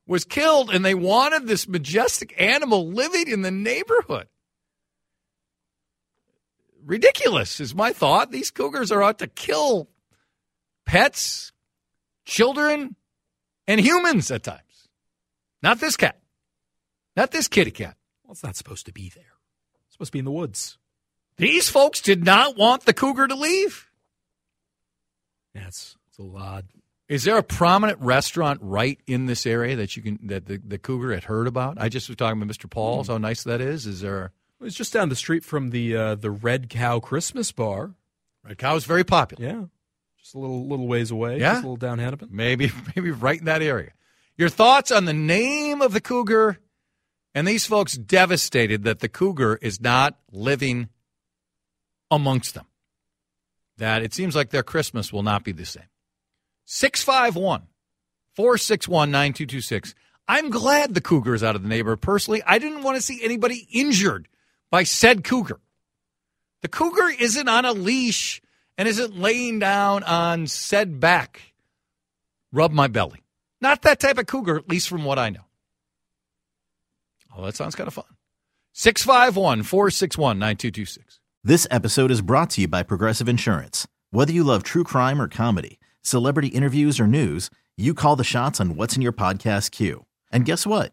was 0.06 0.24
killed 0.24 0.70
and 0.70 0.84
they 0.84 0.94
wanted 0.94 1.46
this 1.46 1.68
majestic 1.68 2.34
animal 2.40 2.88
living 2.90 3.28
in 3.28 3.42
the 3.42 3.50
neighborhood? 3.50 4.26
Ridiculous 6.88 7.60
is 7.60 7.74
my 7.74 7.92
thought. 7.92 8.30
These 8.30 8.50
cougars 8.50 8.90
are 8.90 9.02
out 9.02 9.18
to 9.18 9.26
kill 9.26 9.90
pets, 10.86 11.52
children, 12.24 12.96
and 13.66 13.78
humans 13.78 14.30
at 14.30 14.42
times. 14.42 14.88
Not 15.62 15.80
this 15.80 15.98
cat. 15.98 16.18
Not 17.14 17.30
this 17.30 17.46
kitty 17.46 17.72
cat. 17.72 17.94
Well, 18.24 18.32
it's 18.32 18.42
not 18.42 18.56
supposed 18.56 18.86
to 18.86 18.92
be 18.92 19.12
there. 19.14 19.34
It's 19.84 19.92
supposed 19.92 20.08
to 20.08 20.12
be 20.12 20.20
in 20.20 20.24
the 20.24 20.30
woods. 20.30 20.78
These 21.36 21.68
folks 21.68 22.00
did 22.00 22.24
not 22.24 22.56
want 22.56 22.86
the 22.86 22.94
cougar 22.94 23.28
to 23.28 23.34
leave. 23.34 23.90
Yeah, 25.54 25.66
it's, 25.68 25.94
it's 26.08 26.18
a 26.18 26.22
lot. 26.22 26.64
Is 27.06 27.24
there 27.24 27.36
a 27.36 27.42
prominent 27.42 28.00
restaurant 28.00 28.60
right 28.62 28.98
in 29.06 29.26
this 29.26 29.44
area 29.44 29.76
that 29.76 29.94
you 29.94 30.02
can 30.02 30.18
that 30.22 30.46
the, 30.46 30.56
the 30.56 30.78
cougar 30.78 31.12
had 31.12 31.24
heard 31.24 31.48
about? 31.48 31.76
I 31.78 31.90
just 31.90 32.08
was 32.08 32.16
talking 32.16 32.40
with 32.40 32.48
Mr. 32.48 32.68
Paul's. 32.70 33.08
Mm. 33.08 33.12
How 33.12 33.18
nice 33.18 33.42
that 33.44 33.60
is. 33.60 33.86
Is 33.86 34.00
there? 34.00 34.32
It's 34.60 34.74
just 34.74 34.92
down 34.92 35.08
the 35.08 35.16
street 35.16 35.44
from 35.44 35.70
the 35.70 35.96
uh, 35.96 36.14
the 36.16 36.30
Red 36.30 36.68
Cow 36.68 36.98
Christmas 36.98 37.52
Bar. 37.52 37.94
Red 38.44 38.58
Cow 38.58 38.74
is 38.76 38.84
very 38.84 39.04
popular. 39.04 39.44
Yeah, 39.44 39.64
just 40.20 40.34
a 40.34 40.38
little 40.38 40.66
little 40.66 40.88
ways 40.88 41.10
away. 41.10 41.38
Yeah, 41.38 41.54
just 41.54 41.64
a 41.64 41.66
little 41.66 41.76
down 41.76 41.98
Hennepin. 41.98 42.28
Maybe 42.32 42.72
maybe 42.96 43.10
right 43.10 43.38
in 43.38 43.44
that 43.44 43.62
area. 43.62 43.92
Your 44.36 44.48
thoughts 44.48 44.90
on 44.90 45.04
the 45.04 45.12
name 45.12 45.82
of 45.82 45.92
the 45.92 46.00
cougar? 46.00 46.58
And 47.34 47.46
these 47.46 47.66
folks 47.66 47.92
devastated 47.94 48.84
that 48.84 49.00
the 49.00 49.08
cougar 49.08 49.58
is 49.60 49.80
not 49.80 50.18
living 50.32 50.88
amongst 52.10 52.54
them. 52.54 52.66
That 53.76 54.02
it 54.02 54.14
seems 54.14 54.34
like 54.34 54.50
their 54.50 54.62
Christmas 54.62 55.12
will 55.12 55.22
not 55.22 55.44
be 55.44 55.52
the 55.52 55.66
same. 55.66 55.84
651 56.64 57.68
461 58.34 59.10
9226. 59.10 59.94
I'm 60.26 60.50
glad 60.50 60.94
the 60.94 61.00
cougar 61.00 61.34
is 61.34 61.44
out 61.44 61.54
of 61.54 61.62
the 61.62 61.68
neighborhood. 61.68 62.00
Personally, 62.00 62.42
I 62.44 62.58
didn't 62.58 62.82
want 62.82 62.96
to 62.96 63.02
see 63.02 63.22
anybody 63.22 63.68
injured 63.72 64.28
by 64.70 64.82
said 64.82 65.24
cougar. 65.24 65.60
The 66.62 66.68
cougar 66.68 67.14
isn't 67.18 67.48
on 67.48 67.64
a 67.64 67.72
leash 67.72 68.40
and 68.76 68.88
isn't 68.88 69.18
laying 69.18 69.58
down 69.58 70.02
on 70.04 70.46
said 70.46 71.00
back. 71.00 71.54
Rub 72.52 72.72
my 72.72 72.88
belly. 72.88 73.22
Not 73.60 73.82
that 73.82 74.00
type 74.00 74.18
of 74.18 74.26
cougar, 74.26 74.56
at 74.56 74.68
least 74.68 74.88
from 74.88 75.04
what 75.04 75.18
I 75.18 75.30
know. 75.30 75.44
Oh, 77.36 77.44
that 77.44 77.56
sounds 77.56 77.74
kind 77.74 77.88
of 77.88 77.94
fun. 77.94 78.04
651 78.72 79.62
461 79.64 80.38
9226. 80.38 81.20
This 81.44 81.66
episode 81.70 82.10
is 82.10 82.20
brought 82.20 82.50
to 82.50 82.62
you 82.62 82.68
by 82.68 82.82
Progressive 82.82 83.28
Insurance. 83.28 83.86
Whether 84.10 84.32
you 84.32 84.44
love 84.44 84.62
true 84.62 84.84
crime 84.84 85.20
or 85.20 85.28
comedy, 85.28 85.78
celebrity 86.02 86.48
interviews 86.48 86.98
or 86.98 87.06
news, 87.06 87.50
you 87.76 87.94
call 87.94 88.16
the 88.16 88.24
shots 88.24 88.60
on 88.60 88.76
what's 88.76 88.96
in 88.96 89.02
your 89.02 89.12
podcast 89.12 89.70
queue. 89.70 90.04
And 90.32 90.44
guess 90.44 90.66
what? 90.66 90.92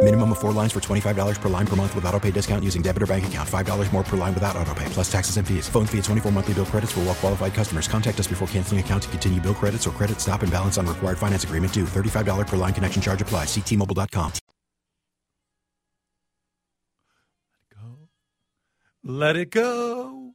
Minimum 0.00 0.30
of 0.32 0.38
four 0.38 0.52
lines 0.52 0.72
for 0.72 0.80
$25 0.80 1.40
per 1.40 1.48
line 1.48 1.66
per 1.66 1.74
month 1.74 1.92
with 1.94 2.04
auto 2.04 2.20
pay 2.20 2.30
discount 2.30 2.64
using 2.64 2.80
debit 2.80 3.02
or 3.02 3.06
bank 3.06 3.26
account. 3.26 3.48
$5 3.48 3.92
more 3.92 4.04
per 4.04 4.16
line 4.16 4.32
without 4.32 4.56
auto 4.56 4.72
pay, 4.72 4.86
plus 4.86 5.10
taxes 5.10 5.36
and 5.38 5.46
fees. 5.46 5.68
Phone 5.68 5.86
fee 5.86 5.98
at 5.98 6.04
24 6.04 6.30
monthly 6.30 6.54
bill 6.54 6.64
credits 6.64 6.92
for 6.92 7.00
all 7.00 7.06
well 7.06 7.14
qualified 7.16 7.52
customers. 7.52 7.88
Contact 7.88 8.20
us 8.20 8.28
before 8.28 8.46
canceling 8.46 8.78
account 8.78 9.02
to 9.02 9.08
continue 9.08 9.40
bill 9.40 9.54
credits 9.56 9.88
or 9.88 9.90
credit 9.90 10.20
stop 10.20 10.42
and 10.42 10.52
balance 10.52 10.78
on 10.78 10.86
required 10.86 11.18
finance 11.18 11.42
agreement 11.42 11.72
due. 11.72 11.84
$35 11.84 12.46
per 12.46 12.56
line 12.56 12.72
connection 12.72 13.02
charge 13.02 13.20
apply. 13.20 13.44
Ctmobile.com. 13.44 14.32
Let 19.04 19.36
it 19.36 19.50
go. 19.50 20.34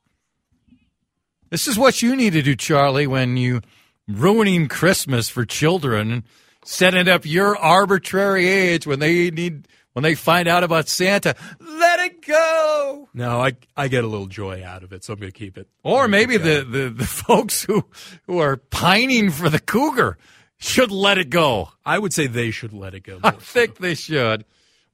This 1.51 1.67
is 1.67 1.77
what 1.77 2.01
you 2.01 2.15
need 2.15 2.33
to 2.33 2.41
do, 2.41 2.55
Charlie, 2.55 3.05
when 3.05 3.37
you 3.37 3.61
ruining 4.07 4.67
Christmas 4.67 5.29
for 5.29 5.45
children 5.45 6.23
setting 6.65 7.07
up 7.07 7.25
your 7.25 7.57
arbitrary 7.57 8.47
age 8.47 8.85
when 8.87 8.99
they 8.99 9.29
need 9.31 9.67
when 9.93 10.01
they 10.03 10.15
find 10.15 10.47
out 10.47 10.63
about 10.63 10.87
Santa. 10.87 11.35
Let 11.59 11.99
it 11.99 12.25
go. 12.25 13.09
No, 13.13 13.41
I 13.41 13.53
I 13.77 13.87
get 13.87 14.03
a 14.03 14.07
little 14.07 14.27
joy 14.27 14.63
out 14.65 14.83
of 14.83 14.91
it, 14.93 15.03
so 15.03 15.13
I'm 15.13 15.19
going 15.19 15.31
to 15.31 15.37
keep 15.37 15.57
it. 15.57 15.67
Or 15.83 16.07
maybe 16.07 16.37
the, 16.37 16.65
the, 16.69 16.89
the 16.89 17.05
folks 17.05 17.63
who 17.63 17.85
who 18.25 18.39
are 18.39 18.57
pining 18.57 19.29
for 19.29 19.49
the 19.49 19.59
cougar 19.59 20.17
should 20.57 20.91
let 20.91 21.17
it 21.17 21.29
go. 21.29 21.69
I 21.85 21.99
would 21.99 22.13
say 22.13 22.27
they 22.27 22.51
should 22.51 22.73
let 22.73 22.93
it 22.93 23.01
go. 23.01 23.19
I 23.23 23.31
think 23.31 23.77
they 23.77 23.95
should. 23.95 24.45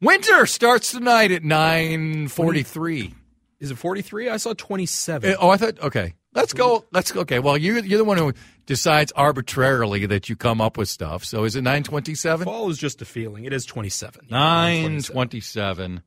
Winter 0.01 0.45
starts 0.45 0.91
tonight 0.91 1.31
at 1.31 1.43
nine 1.43 2.27
forty 2.27 2.63
three. 2.63 3.13
Is 3.59 3.71
it 3.71 3.77
43? 3.77 4.29
I 4.29 4.37
saw 4.37 4.53
27. 4.53 5.31
Eh, 5.31 5.35
Oh, 5.37 5.49
I 5.49 5.57
thought. 5.57 5.77
Okay, 5.81 6.13
let's 6.39 6.53
go. 6.53 6.85
Let's 6.91 7.11
go. 7.11 7.21
Okay. 7.21 7.39
Well, 7.39 7.57
you 7.57 7.81
you're 7.81 7.97
the 7.97 8.03
one 8.03 8.17
who 8.17 8.33
decides 8.65 9.11
arbitrarily 9.13 10.05
that 10.07 10.29
you 10.29 10.35
come 10.35 10.61
up 10.61 10.77
with 10.77 10.89
stuff. 10.89 11.25
So 11.25 11.43
is 11.43 11.55
it 11.55 11.61
nine 11.61 11.83
twenty 11.83 12.15
seven? 12.15 12.45
Fall 12.45 12.69
is 12.69 12.77
just 12.77 13.01
a 13.01 13.05
feeling. 13.05 13.45
It 13.45 13.53
is 13.53 13.65
twenty 13.65 13.89
seven. 13.89 14.27
Nine 14.29 15.01
twenty 15.01 15.41
seven. 15.41 16.03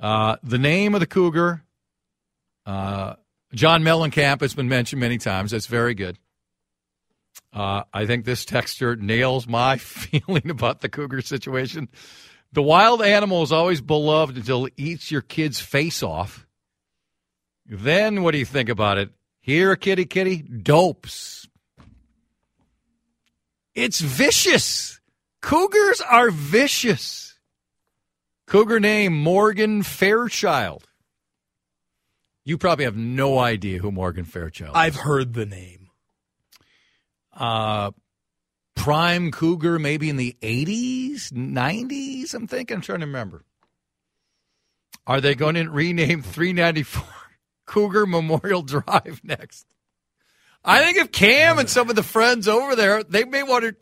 Uh, 0.00 0.36
the 0.42 0.58
name 0.58 0.94
of 0.94 1.00
the 1.00 1.06
cougar. 1.06 1.62
Uh, 2.64 3.14
John 3.54 3.82
Mellencamp 3.82 4.40
has 4.40 4.54
been 4.54 4.68
mentioned 4.68 5.00
many 5.00 5.18
times. 5.18 5.50
That's 5.50 5.66
very 5.66 5.94
good. 5.94 6.18
Uh, 7.52 7.82
I 7.92 8.06
think 8.06 8.24
this 8.24 8.44
texture 8.44 8.96
nails 8.96 9.46
my 9.46 9.76
feeling 9.78 10.50
about 10.50 10.80
the 10.80 10.88
cougar 10.88 11.20
situation. 11.22 11.88
The 12.52 12.62
wild 12.62 13.02
animal 13.02 13.42
is 13.42 13.52
always 13.52 13.80
beloved 13.80 14.36
until 14.36 14.66
it 14.66 14.72
eats 14.76 15.10
your 15.10 15.22
kid's 15.22 15.60
face 15.60 16.02
off. 16.02 16.46
Then 17.66 18.22
what 18.22 18.32
do 18.32 18.38
you 18.38 18.44
think 18.44 18.68
about 18.68 18.98
it? 18.98 19.10
Here, 19.40 19.74
kitty, 19.76 20.04
kitty, 20.04 20.42
dopes. 20.42 21.48
It's 23.74 24.00
vicious. 24.00 25.00
Cougars 25.40 26.00
are 26.02 26.30
vicious. 26.30 27.38
Cougar 28.46 28.80
name 28.80 29.14
Morgan 29.16 29.82
Fairchild. 29.82 30.86
You 32.44 32.58
probably 32.58 32.84
have 32.84 32.96
no 32.96 33.38
idea 33.38 33.78
who 33.78 33.92
Morgan 33.92 34.24
Fairchild 34.24 34.70
is. 34.70 34.76
I've 34.76 34.96
heard 34.96 35.34
the 35.34 35.46
name. 35.46 35.88
uh, 37.34 37.92
prime 38.74 39.30
cougar 39.30 39.78
maybe 39.78 40.08
in 40.08 40.16
the 40.16 40.36
80s, 40.42 41.30
90s, 41.32 42.34
I'm 42.34 42.46
thinking. 42.46 42.76
I'm 42.76 42.80
trying 42.82 43.00
to 43.00 43.06
remember. 43.06 43.44
Are 45.06 45.20
they 45.20 45.34
going 45.34 45.54
to 45.54 45.68
rename 45.68 46.22
394 46.22 47.02
Cougar 47.70 48.06
Memorial 48.06 48.62
Drive 48.64 49.20
next? 49.22 49.64
I 50.64 50.82
think 50.82 50.98
if 50.98 51.12
Cam 51.12 51.58
and 51.58 51.70
some 51.70 51.88
of 51.88 51.94
the 51.94 52.02
friends 52.02 52.48
over 52.48 52.74
there, 52.74 53.04
they 53.04 53.24
may 53.24 53.44
want 53.44 53.64
to, 53.64 53.76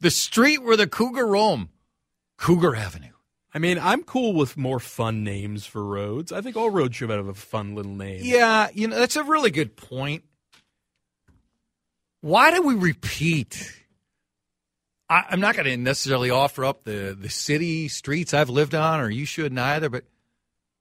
the 0.00 0.10
street 0.10 0.62
where 0.62 0.78
the 0.78 0.86
cougar 0.86 1.26
roam, 1.26 1.68
Cougar 2.38 2.74
Avenue. 2.74 3.12
I 3.52 3.58
mean, 3.58 3.78
I'm 3.78 4.02
cool 4.02 4.32
with 4.32 4.56
more 4.56 4.80
fun 4.80 5.24
names 5.24 5.66
for 5.66 5.84
roads. 5.84 6.32
I 6.32 6.40
think 6.40 6.56
all 6.56 6.70
roads 6.70 6.96
should 6.96 7.10
have 7.10 7.28
a 7.28 7.34
fun 7.34 7.74
little 7.74 7.94
name. 7.94 8.20
Yeah, 8.22 8.68
you 8.72 8.88
know, 8.88 8.98
that's 8.98 9.16
a 9.16 9.24
really 9.24 9.50
good 9.50 9.76
point. 9.76 10.24
Why 12.22 12.50
do 12.50 12.62
we 12.62 12.76
repeat? 12.76 13.74
I, 15.10 15.24
I'm 15.30 15.40
not 15.40 15.54
going 15.54 15.66
to 15.66 15.76
necessarily 15.76 16.30
offer 16.30 16.64
up 16.64 16.84
the, 16.84 17.16
the 17.18 17.28
city 17.28 17.88
streets 17.88 18.32
I've 18.32 18.50
lived 18.50 18.74
on, 18.74 19.00
or 19.00 19.10
you 19.10 19.26
shouldn't 19.26 19.58
either, 19.58 19.90
but 19.90 20.04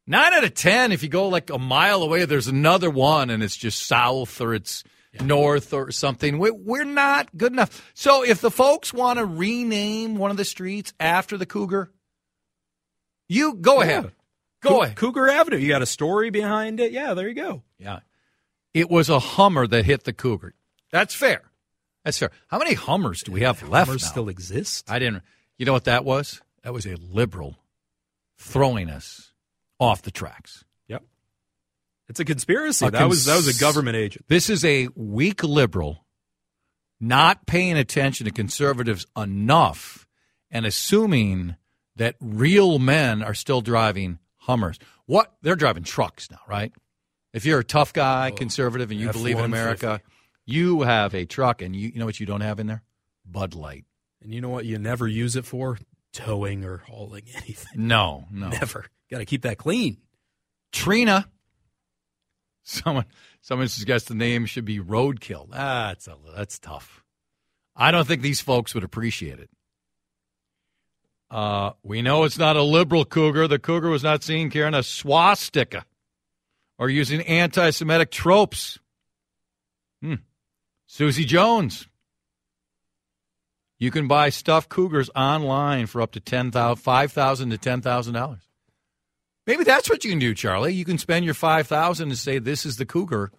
nine 0.08 0.34
out 0.34 0.44
of 0.44 0.54
10, 0.54 0.92
if 0.92 1.04
you 1.04 1.10
go 1.10 1.28
like 1.28 1.50
a 1.50 1.60
mile 1.60 2.02
away, 2.02 2.26
there's 2.26 2.48
another 2.48 2.90
one 2.90 3.30
and 3.30 3.44
it's 3.44 3.56
just 3.58 3.86
south 3.86 4.42
or 4.42 4.54
it's 4.54 4.84
north 5.22 5.74
or 5.74 5.92
something. 5.92 6.40
We, 6.40 6.52
we're 6.52 6.84
not 6.86 7.36
good 7.36 7.52
enough. 7.52 7.92
So 7.94 8.24
if 8.24 8.42
the 8.42 8.52
folks 8.52 8.94
want 8.94 9.20
to 9.20 9.26
rename 9.26 10.16
one 10.16 10.32
of 10.32 10.38
the 10.38 10.46
streets 10.46 10.94
after 11.00 11.38
the 11.38 11.46
cougar, 11.46 11.92
you 13.28 13.56
go 13.56 13.82
ahead. 13.82 14.12
Go 14.62 14.70
Cou- 14.70 14.82
ahead. 14.84 14.96
Cougar 14.96 15.30
Avenue. 15.30 15.58
You 15.58 15.68
got 15.68 15.82
a 15.82 15.88
story 15.88 16.30
behind 16.30 16.80
it. 16.80 16.92
Yeah, 16.92 17.14
there 17.14 17.28
you 17.28 17.36
go. 17.36 17.64
Yeah. 17.78 18.00
It 18.74 18.90
was 18.90 19.10
a 19.10 19.20
Hummer 19.20 19.68
that 19.68 19.86
hit 19.86 20.04
the 20.04 20.14
Cougar. 20.14 20.54
That's 20.92 21.14
fair. 21.14 21.42
That's 22.06 22.18
fair. 22.18 22.32
How 22.48 22.58
many 22.58 22.74
Hummers 22.74 23.24
do 23.24 23.32
we 23.32 23.42
have 23.42 23.62
left 23.68 23.88
Hummers 23.88 24.04
now? 24.04 24.08
still 24.10 24.30
exist. 24.30 24.90
I 24.90 25.00
didn't. 25.00 25.24
You 25.58 25.66
know 25.66 25.74
what 25.74 25.86
that 25.86 26.06
was? 26.06 26.42
That 26.64 26.74
was 26.74 26.86
a 26.86 26.96
liberal 26.96 27.58
throwing 28.38 28.90
us 28.90 29.32
off 29.79 30.01
the 30.01 30.12
tracks. 30.12 30.63
Yep. 30.88 31.03
It's 32.10 32.19
a 32.19 32.25
conspiracy. 32.25 32.86
A 32.86 32.91
that 32.91 33.10
was 33.10 33.25
that 33.25 33.36
was 33.36 33.48
a 33.48 33.60
government 33.60 33.96
agent. 33.96 34.25
This 34.27 34.50
is 34.50 34.63
a 34.65 34.89
weak 34.96 35.43
liberal 35.43 36.05
not 36.99 37.45
paying 37.45 37.78
attention 37.78 38.25
to 38.25 38.32
conservatives 38.32 39.06
enough 39.15 40.08
and 40.49 40.65
assuming 40.65 41.56
that 41.95 42.15
real 42.19 42.80
men 42.80 43.21
are 43.21 43.34
still 43.34 43.62
driving 43.62 44.19
Hummers. 44.38 44.80
What? 45.06 45.34
They're 45.41 45.56
driving 45.56 45.84
trucks 45.84 46.32
now, 46.32 46.39
right? 46.47 46.71
If 47.34 47.45
you're 47.45 47.60
a 47.60 47.63
tough 47.63 47.93
guy, 47.93 48.32
oh, 48.32 48.36
conservative, 48.36 48.91
and 48.91 48.99
you 48.99 49.12
believe 49.12 49.38
in 49.38 49.45
America, 49.45 50.02
you 50.45 50.82
have 50.82 51.13
a 51.13 51.25
truck, 51.25 51.62
and 51.62 51.75
you, 51.75 51.89
you 51.89 51.99
know 51.99 52.06
what 52.06 52.19
you 52.19 52.25
don't 52.25 52.41
have 52.41 52.60
in 52.60 52.67
there? 52.67 52.84
Bud 53.25 53.54
Light. 53.54 53.86
And 54.23 54.34
you 54.34 54.41
know 54.41 54.49
what 54.49 54.65
you 54.65 54.80
never 54.80 55.08
use 55.08 55.36
it 55.36 55.45
for? 55.45 55.78
Towing 56.13 56.63
or 56.63 56.78
hauling 56.78 57.23
anything. 57.36 57.88
No, 57.88 58.25
no. 58.32 58.49
Never. 58.49 58.86
Got 59.10 59.20
to 59.20 59.26
keep 59.26 59.43
that 59.43 59.58
clean. 59.58 59.98
Trina. 60.72 61.30
Someone, 62.63 63.06
someone 63.41 63.70
suggests 63.70 64.10
the 64.10 64.15
name 64.15 64.46
should 64.46 64.65
be 64.65 64.80
Roadkill. 64.80 65.50
That's 65.50 66.08
a, 66.08 66.17
that's 66.36 66.60
tough. 66.60 67.04
I 67.76 67.91
don't 67.91 68.06
think 68.06 68.22
these 68.22 68.41
folks 68.41 68.74
would 68.74 68.84
appreciate 68.84 69.39
it. 69.39 69.50
Uh, 71.30 71.72
we 71.84 72.02
know 72.02 72.24
it's 72.24 72.38
not 72.38 72.56
a 72.56 72.62
liberal 72.63 73.06
cougar. 73.06 73.48
The 73.48 73.60
cougar 73.60 73.89
was 73.89 74.04
not 74.04 74.24
seen 74.24 74.50
carrying 74.50 74.74
a 74.74 74.84
swastika 74.84 75.86
or 76.78 76.89
using 76.89 77.22
anti-Semitic 77.22 78.12
tropes. 78.12 78.80
Hmm. 80.02 80.15
Susie 80.86 81.26
Jones. 81.26 81.88
You 83.78 83.91
can 83.91 84.08
buy 84.08 84.30
stuffed 84.30 84.70
cougars 84.70 85.10
online 85.15 85.86
for 85.86 86.02
up 86.02 86.12
to 86.13 86.20
ten 86.20 86.50
thousand, 86.52 86.82
five 86.82 87.12
thousand 87.12 87.52
to 87.52 87.58
ten 87.58 87.82
thousand 87.82 88.13
dollars. 88.13 88.46
Maybe 89.47 89.63
that's 89.63 89.89
what 89.89 90.03
you 90.03 90.12
can 90.12 90.19
do, 90.19 90.33
Charlie. 90.33 90.73
You 90.73 90.83
can 90.83 90.97
spend 90.97 91.23
your 91.23 91.33
five 91.33 91.67
thousand 91.67 92.10
and 92.10 92.17
say 92.17 92.38
this 92.38 92.65
is 92.65 92.75
the 92.75 92.86
cougar, 92.86 93.31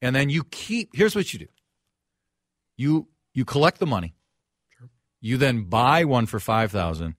and 0.00 0.16
then 0.16 0.30
you 0.30 0.44
keep. 0.44 0.90
Here's 0.94 1.14
what 1.14 1.32
you 1.34 1.40
do: 1.40 1.48
you 2.78 3.08
you 3.34 3.44
collect 3.44 3.78
the 3.78 3.86
money, 3.86 4.14
you 5.20 5.36
then 5.36 5.64
buy 5.64 6.04
one 6.04 6.24
for 6.24 6.40
five 6.40 6.72
thousand, 6.72 7.16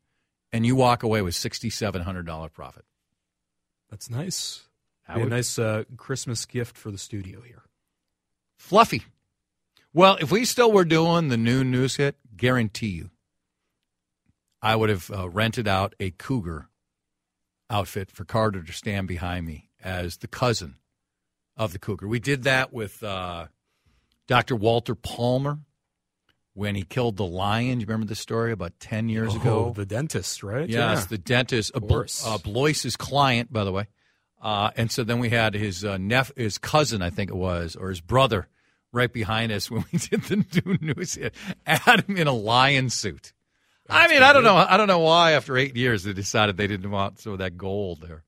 and 0.51 0.65
you 0.65 0.75
walk 0.75 1.03
away 1.03 1.21
with 1.21 1.35
sixty 1.35 1.69
seven 1.69 2.01
hundred 2.01 2.25
dollar 2.25 2.49
profit. 2.49 2.85
That's 3.91 4.09
nice. 4.09 4.63
That 5.07 5.17
Be 5.17 5.21
a 5.21 5.25
nice 5.27 5.59
uh, 5.59 5.83
Christmas 5.95 6.45
gift 6.45 6.77
for 6.77 6.89
the 6.89 6.97
studio 6.97 7.41
here. 7.41 7.63
Fluffy. 8.57 9.03
Well, 9.93 10.17
if 10.21 10.31
we 10.31 10.45
still 10.45 10.71
were 10.71 10.85
doing 10.85 11.27
the 11.27 11.37
new 11.37 11.63
news 11.63 11.97
hit, 11.97 12.15
guarantee 12.35 12.87
you, 12.87 13.09
I 14.61 14.75
would 14.75 14.89
have 14.89 15.11
uh, 15.11 15.29
rented 15.29 15.67
out 15.67 15.93
a 15.99 16.11
cougar 16.11 16.69
outfit 17.71 18.11
for 18.11 18.25
Carter 18.25 18.61
to 18.61 18.71
stand 18.73 19.07
behind 19.07 19.45
me 19.45 19.69
as 19.83 20.17
the 20.17 20.27
cousin 20.27 20.75
of 21.57 21.71
the 21.73 21.79
cougar. 21.79 22.07
We 22.07 22.19
did 22.19 22.43
that 22.43 22.71
with 22.73 23.01
uh, 23.03 23.47
Dr. 24.27 24.55
Walter 24.55 24.95
Palmer 24.95 25.59
when 26.53 26.75
he 26.75 26.83
killed 26.83 27.17
the 27.17 27.25
lion. 27.25 27.79
You 27.79 27.85
remember 27.85 28.07
the 28.07 28.15
story 28.15 28.51
about 28.51 28.73
10 28.79 29.09
years 29.09 29.33
ago? 29.35 29.67
Oh, 29.69 29.73
the 29.73 29.85
dentist, 29.85 30.43
right? 30.43 30.67
Yes, 30.67 31.01
Yeah. 31.01 31.05
the 31.09 31.17
dentist, 31.17 31.71
Of 31.73 31.87
course. 31.87 32.25
uh, 32.25 32.37
Blois's 32.37 32.95
client, 32.97 33.51
by 33.51 33.63
the 33.63 33.71
way. 33.71 33.87
Uh, 34.41 34.71
and 34.75 34.91
so 34.91 35.03
then 35.03 35.19
we 35.19 35.29
had 35.29 35.53
his 35.53 35.85
uh, 35.85 35.97
nep- 35.97 36.35
his 36.35 36.57
cousin, 36.57 37.01
I 37.01 37.09
think 37.11 37.29
it 37.29 37.35
was, 37.35 37.75
or 37.75 37.89
his 37.89 38.01
brother, 38.01 38.47
right 38.91 39.11
behind 39.13 39.51
us 39.51 39.69
when 39.71 39.85
we 39.93 39.99
did 39.99 40.23
the 40.23 40.37
new 40.65 40.77
news. 40.81 41.17
Adam 41.65 42.17
in 42.17 42.27
a 42.27 42.33
lion 42.33 42.89
suit. 42.89 43.33
I 43.91 44.07
mean, 44.07 44.23
I 44.23 44.33
don't 44.33 44.43
know. 44.43 44.55
I 44.55 44.77
don't 44.77 44.87
know 44.87 44.99
why. 44.99 45.33
After 45.33 45.57
eight 45.57 45.75
years, 45.75 46.03
they 46.03 46.13
decided 46.13 46.57
they 46.57 46.67
didn't 46.67 46.89
want 46.89 47.19
some 47.19 47.33
of 47.33 47.39
that 47.39 47.57
gold 47.57 48.01
there. 48.01 48.23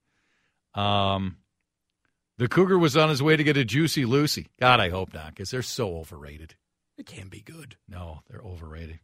Um, 0.81 1.37
the 2.37 2.47
cougar 2.47 2.77
was 2.77 2.97
on 2.97 3.09
his 3.09 3.23
way 3.23 3.37
to 3.37 3.43
get 3.43 3.57
a 3.57 3.65
juicy 3.65 4.05
Lucy. 4.05 4.47
God, 4.59 4.79
I 4.79 4.89
hope 4.89 5.13
not, 5.13 5.29
because 5.29 5.51
they're 5.51 5.61
so 5.61 5.97
overrated. 5.97 6.55
It 6.97 7.05
can 7.05 7.27
be 7.27 7.41
good. 7.41 7.75
No, 7.87 8.21
they're 8.29 8.41
overrated. 8.41 8.99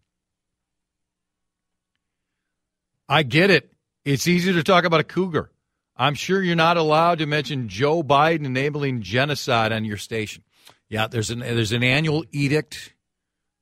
I 3.08 3.24
get 3.24 3.50
it. 3.50 3.74
It's 4.06 4.28
easy 4.28 4.54
to 4.54 4.64
talk 4.64 4.84
about 4.84 5.00
a 5.00 5.06
cougar. 5.06 5.52
I'm 5.96 6.14
sure 6.14 6.42
you're 6.42 6.56
not 6.56 6.78
allowed 6.78 7.20
to 7.20 7.26
mention 7.26 7.68
Joe 7.68 8.04
Biden 8.04 8.46
enabling 8.46 9.02
genocide 9.02 9.72
on 9.72 9.84
your 9.84 9.98
station. 9.98 10.44
Yeah, 10.88 11.08
there's 11.08 11.30
an 11.30 11.40
there's 11.40 11.72
an 11.72 11.84
annual 11.84 12.24
edict 12.32 12.94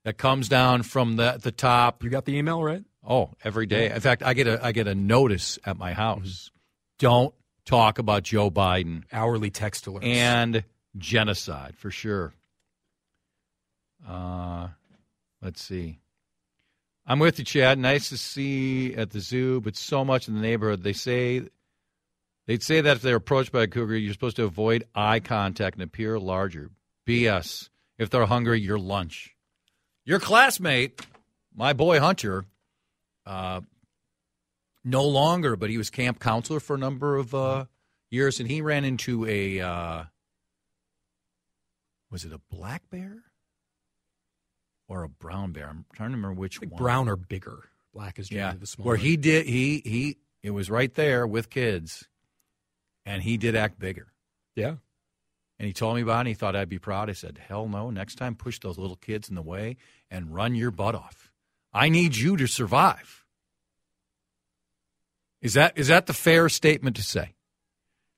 that 0.06 0.18
comes 0.18 0.48
down 0.48 0.84
from 0.84 1.16
the 1.16 1.40
the 1.42 1.52
top. 1.52 2.04
You 2.04 2.10
got 2.10 2.26
the 2.26 2.38
email 2.38 2.64
right? 2.64 2.84
Oh, 3.10 3.30
every 3.44 3.66
day. 3.66 3.90
In 3.90 4.02
fact, 4.02 4.22
I 4.22 4.34
get 4.34 4.48
a 4.48 4.64
I 4.64 4.74
get 4.74 4.88
a 4.88 4.94
notice 4.94 5.58
at 5.66 5.78
my 5.78 5.94
house. 5.94 6.52
Don't 7.00 7.34
talk 7.64 8.00
about 8.00 8.24
Joe 8.24 8.52
Biden 8.52 9.04
Hourly 9.14 9.50
text 9.50 9.86
alerts. 9.86 10.04
and 10.06 10.64
genocide 10.98 11.76
for 11.78 11.90
sure. 11.90 12.34
Uh, 14.08 14.68
let's 15.42 15.62
see. 15.62 16.00
I'm 17.06 17.20
with 17.20 17.40
you, 17.40 17.46
Chad. 17.46 17.80
Nice 17.80 18.10
to 18.10 18.18
see 18.18 18.94
at 18.96 19.12
the 19.12 19.22
zoo, 19.22 19.62
but 19.62 19.78
so 19.78 20.04
much 20.04 20.28
in 20.28 20.36
the 20.36 20.42
neighborhood. 20.42 20.84
They 20.84 20.94
say 20.94 21.44
they'd 22.46 22.64
say 22.64 22.82
that 22.82 22.98
if 22.98 23.02
they're 23.02 23.16
approached 23.16 23.54
by 23.54 23.64
a 23.64 23.68
cougar, 23.68 23.96
you're 23.96 24.14
supposed 24.14 24.36
to 24.36 24.44
avoid 24.44 24.84
eye 24.94 25.22
contact 25.22 25.76
and 25.78 25.84
appear 25.84 26.20
larger. 26.20 26.70
BS. 27.08 27.70
If 27.98 28.10
they're 28.10 28.26
hungry, 28.26 28.60
your 28.60 28.78
lunch. 28.78 29.34
Your 30.04 30.20
classmate, 30.20 31.06
my 31.56 31.72
boy 31.74 32.00
Hunter, 32.00 32.46
uh, 33.28 33.62
no 34.84 35.04
longer, 35.04 35.56
but 35.58 35.70
he 35.70 35.78
was 35.78 35.90
camp 35.90 36.20
counselor 36.20 36.60
for 36.60 36.76
a 36.76 36.80
number 36.80 37.18
of 37.18 37.36
uh, 37.36 37.66
years, 38.10 38.40
and 38.40 38.50
he 38.50 38.62
ran 38.62 38.86
into 38.86 39.26
a 39.26 39.60
uh, 39.60 40.04
was 42.10 42.24
it 42.24 42.32
a 42.32 42.40
black 42.50 42.90
bear 42.90 43.24
or 44.88 45.04
a 45.04 45.10
brown 45.10 45.52
bear? 45.52 45.68
I'm 45.68 45.86
trying 45.94 46.12
to 46.12 46.16
remember 46.16 46.40
which 46.40 46.62
one. 46.62 46.70
brown 46.70 47.10
or 47.10 47.18
bigger. 47.18 47.70
Black 47.94 48.18
is 48.18 48.32
yeah, 48.32 48.54
the 48.58 48.66
smaller. 48.66 48.88
where 48.88 48.98
he 48.98 49.18
did 49.18 49.46
he 49.46 49.82
he 49.84 50.18
it 50.42 50.52
was 50.52 50.70
right 50.70 50.94
there 50.94 51.28
with 51.28 51.50
kids, 51.50 52.08
and 53.06 53.22
he 53.24 53.38
did 53.38 53.56
act 53.56 53.78
bigger. 53.78 54.14
Yeah. 54.56 54.76
And 55.60 55.66
he 55.66 55.74
told 55.74 55.96
me 55.96 56.04
about 56.04 56.18
it. 56.18 56.20
And 56.20 56.28
he 56.30 56.34
thought 56.36 56.56
I'd 56.56 56.70
be 56.70 56.78
proud. 56.80 57.10
I 57.10 57.14
said, 57.14 57.40
"Hell 57.48 57.68
no! 57.68 57.90
Next 57.90 58.16
time, 58.16 58.36
push 58.36 58.60
those 58.60 58.78
little 58.78 58.96
kids 58.96 59.28
in 59.28 59.36
the 59.36 59.42
way 59.42 59.76
and 60.10 60.34
run 60.34 60.56
your 60.56 60.72
butt 60.72 60.94
off. 60.96 61.27
I 61.78 61.90
need 61.90 62.16
you 62.16 62.38
to 62.38 62.48
survive." 62.48 63.24
Is 65.42 65.54
that 65.54 65.78
is 65.78 65.88
that 65.88 66.08
the 66.08 66.14
fair 66.14 66.50
statement 66.50 66.96
to 66.96 67.04
say? 67.04 67.36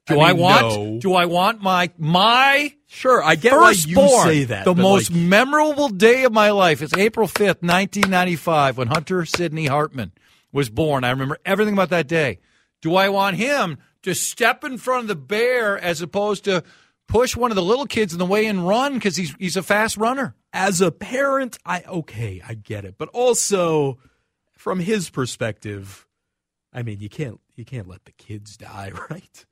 Do 0.07 0.19
I 0.19 0.29
I, 0.29 0.33
want 0.33 0.61
no. 0.61 0.99
do 0.99 1.13
I 1.13 1.25
want 1.25 1.61
my 1.61 1.91
my 1.97 2.73
Sure, 2.91 3.23
I 3.23 3.35
get 3.35 3.53
why 3.53 3.69
you 3.69 3.75
firstborn, 3.75 4.27
say 4.27 4.43
that. 4.45 4.65
The 4.65 4.73
most 4.73 5.11
like, 5.11 5.21
memorable 5.21 5.89
day 5.89 6.23
of 6.23 6.33
my 6.33 6.49
life 6.49 6.81
is 6.81 6.91
April 6.95 7.27
5th, 7.27 7.61
1995, 7.61 8.79
when 8.79 8.87
Hunter 8.87 9.25
Sidney 9.25 9.67
Hartman 9.67 10.11
was 10.51 10.71
born. 10.71 11.03
I 11.03 11.11
remember 11.11 11.37
everything 11.45 11.75
about 11.75 11.91
that 11.91 12.07
day. 12.07 12.39
Do 12.81 12.95
I 12.95 13.09
want 13.09 13.35
him 13.35 13.77
to 14.01 14.15
step 14.15 14.63
in 14.63 14.79
front 14.79 15.03
of 15.03 15.07
the 15.07 15.15
bear 15.15 15.77
as 15.77 16.01
opposed 16.01 16.45
to 16.45 16.63
push 17.07 17.35
one 17.35 17.51
of 17.51 17.55
the 17.55 17.61
little 17.61 17.85
kids 17.85 18.11
in 18.11 18.17
the 18.17 18.25
way 18.25 18.47
and 18.47 18.67
run 18.67 18.95
because 18.95 19.15
he's, 19.15 19.35
he's 19.37 19.55
a 19.55 19.61
fast 19.61 19.95
runner? 19.95 20.33
As 20.53 20.81
a 20.81 20.91
parent, 20.91 21.57
I 21.65 21.83
okay, 21.87 22.41
I 22.47 22.53
get 22.55 22.85
it. 22.85 22.95
But 22.97 23.09
also 23.09 23.97
from 24.53 24.79
his 24.79 25.09
perspective, 25.09 26.07
I 26.73 26.83
mean, 26.83 26.99
you 26.99 27.09
can't 27.09 27.39
you 27.55 27.65
can't 27.65 27.87
let 27.87 28.05
the 28.05 28.11
kids 28.13 28.57
die, 28.57 28.91
right? 29.09 29.45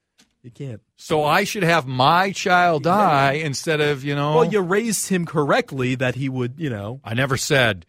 You 0.44 0.52
can't. 0.52 0.82
So 0.96 1.24
I 1.26 1.44
should 1.44 1.64
have 1.64 1.86
my 1.88 2.32
child 2.32 2.84
die 2.84 3.34
instead 3.34 3.82
of, 3.82 4.04
you 4.06 4.16
know. 4.16 4.36
Well, 4.36 4.46
you 4.46 4.62
raised 4.62 5.10
him 5.10 5.26
correctly 5.26 5.96
that 5.96 6.16
he 6.16 6.30
would, 6.30 6.54
you 6.58 6.70
know. 6.70 7.02
I 7.04 7.16
never 7.16 7.36
said 7.38 7.86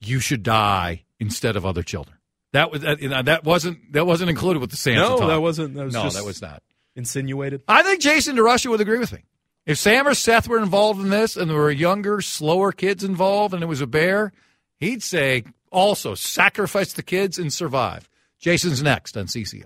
you 0.00 0.20
should 0.20 0.42
die 0.42 1.04
instead 1.18 1.56
of 1.56 1.64
other 1.64 1.82
children. 1.82 2.18
That 2.52 2.70
was 2.70 2.82
that, 2.82 3.00
you 3.00 3.08
know, 3.08 3.22
that 3.22 3.44
wasn't 3.44 3.92
that 3.94 4.06
wasn't 4.06 4.30
included 4.30 4.60
with 4.60 4.70
the 4.70 4.76
Santa 4.76 5.00
No, 5.00 5.18
talk. 5.18 5.28
that 5.28 5.40
wasn't. 5.40 5.74
That 5.74 5.84
was 5.86 5.94
no, 5.94 6.08
that 6.10 6.24
was 6.24 6.42
not. 6.42 6.62
insinuated. 6.94 7.62
I 7.66 7.82
think 7.82 8.00
Jason 8.00 8.36
DeRusha 8.36 8.68
would 8.70 8.80
agree 8.80 8.98
with 8.98 9.12
me. 9.12 9.24
If 9.66 9.78
Sam 9.78 10.06
or 10.06 10.12
Seth 10.12 10.46
were 10.46 10.58
involved 10.58 11.00
in 11.00 11.08
this 11.08 11.38
and 11.38 11.48
there 11.48 11.56
were 11.56 11.70
younger, 11.70 12.20
slower 12.20 12.70
kids 12.70 13.02
involved 13.02 13.54
and 13.54 13.62
it 13.62 13.66
was 13.66 13.80
a 13.80 13.86
bear, 13.86 14.30
he'd 14.78 15.02
say 15.02 15.44
also 15.72 16.14
sacrifice 16.14 16.92
the 16.92 17.02
kids 17.02 17.38
and 17.38 17.50
survive. 17.50 18.10
Jason's 18.38 18.82
next 18.82 19.16
on 19.16 19.24
CCO. 19.24 19.64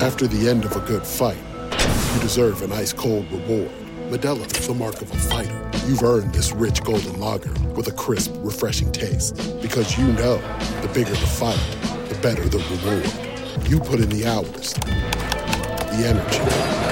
After 0.00 0.26
the 0.26 0.48
end 0.48 0.64
of 0.64 0.74
a 0.74 0.80
good 0.80 1.06
fight, 1.06 1.36
you 2.14 2.20
deserve 2.22 2.62
an 2.62 2.72
ice 2.72 2.94
cold 2.94 3.30
reward. 3.30 3.70
Modelo 4.08 4.46
the 4.48 4.74
mark 4.74 5.02
of 5.02 5.12
a 5.12 5.18
fighter. 5.18 5.70
You've 5.86 6.02
earned 6.02 6.32
this 6.32 6.52
rich 6.52 6.82
golden 6.82 7.20
lager 7.20 7.52
with 7.74 7.88
a 7.88 7.92
crisp, 7.92 8.32
refreshing 8.36 8.92
taste. 8.92 9.36
Because 9.60 9.98
you 9.98 10.06
know 10.06 10.38
the 10.80 10.90
bigger 10.94 11.10
the 11.10 11.16
fight, 11.16 11.60
the 12.08 12.18
better 12.22 12.48
the 12.48 12.58
reward. 12.58 13.68
You 13.68 13.78
put 13.78 14.00
in 14.00 14.08
the 14.08 14.26
hours, 14.26 14.72
the 15.92 16.06
energy, 16.06 16.91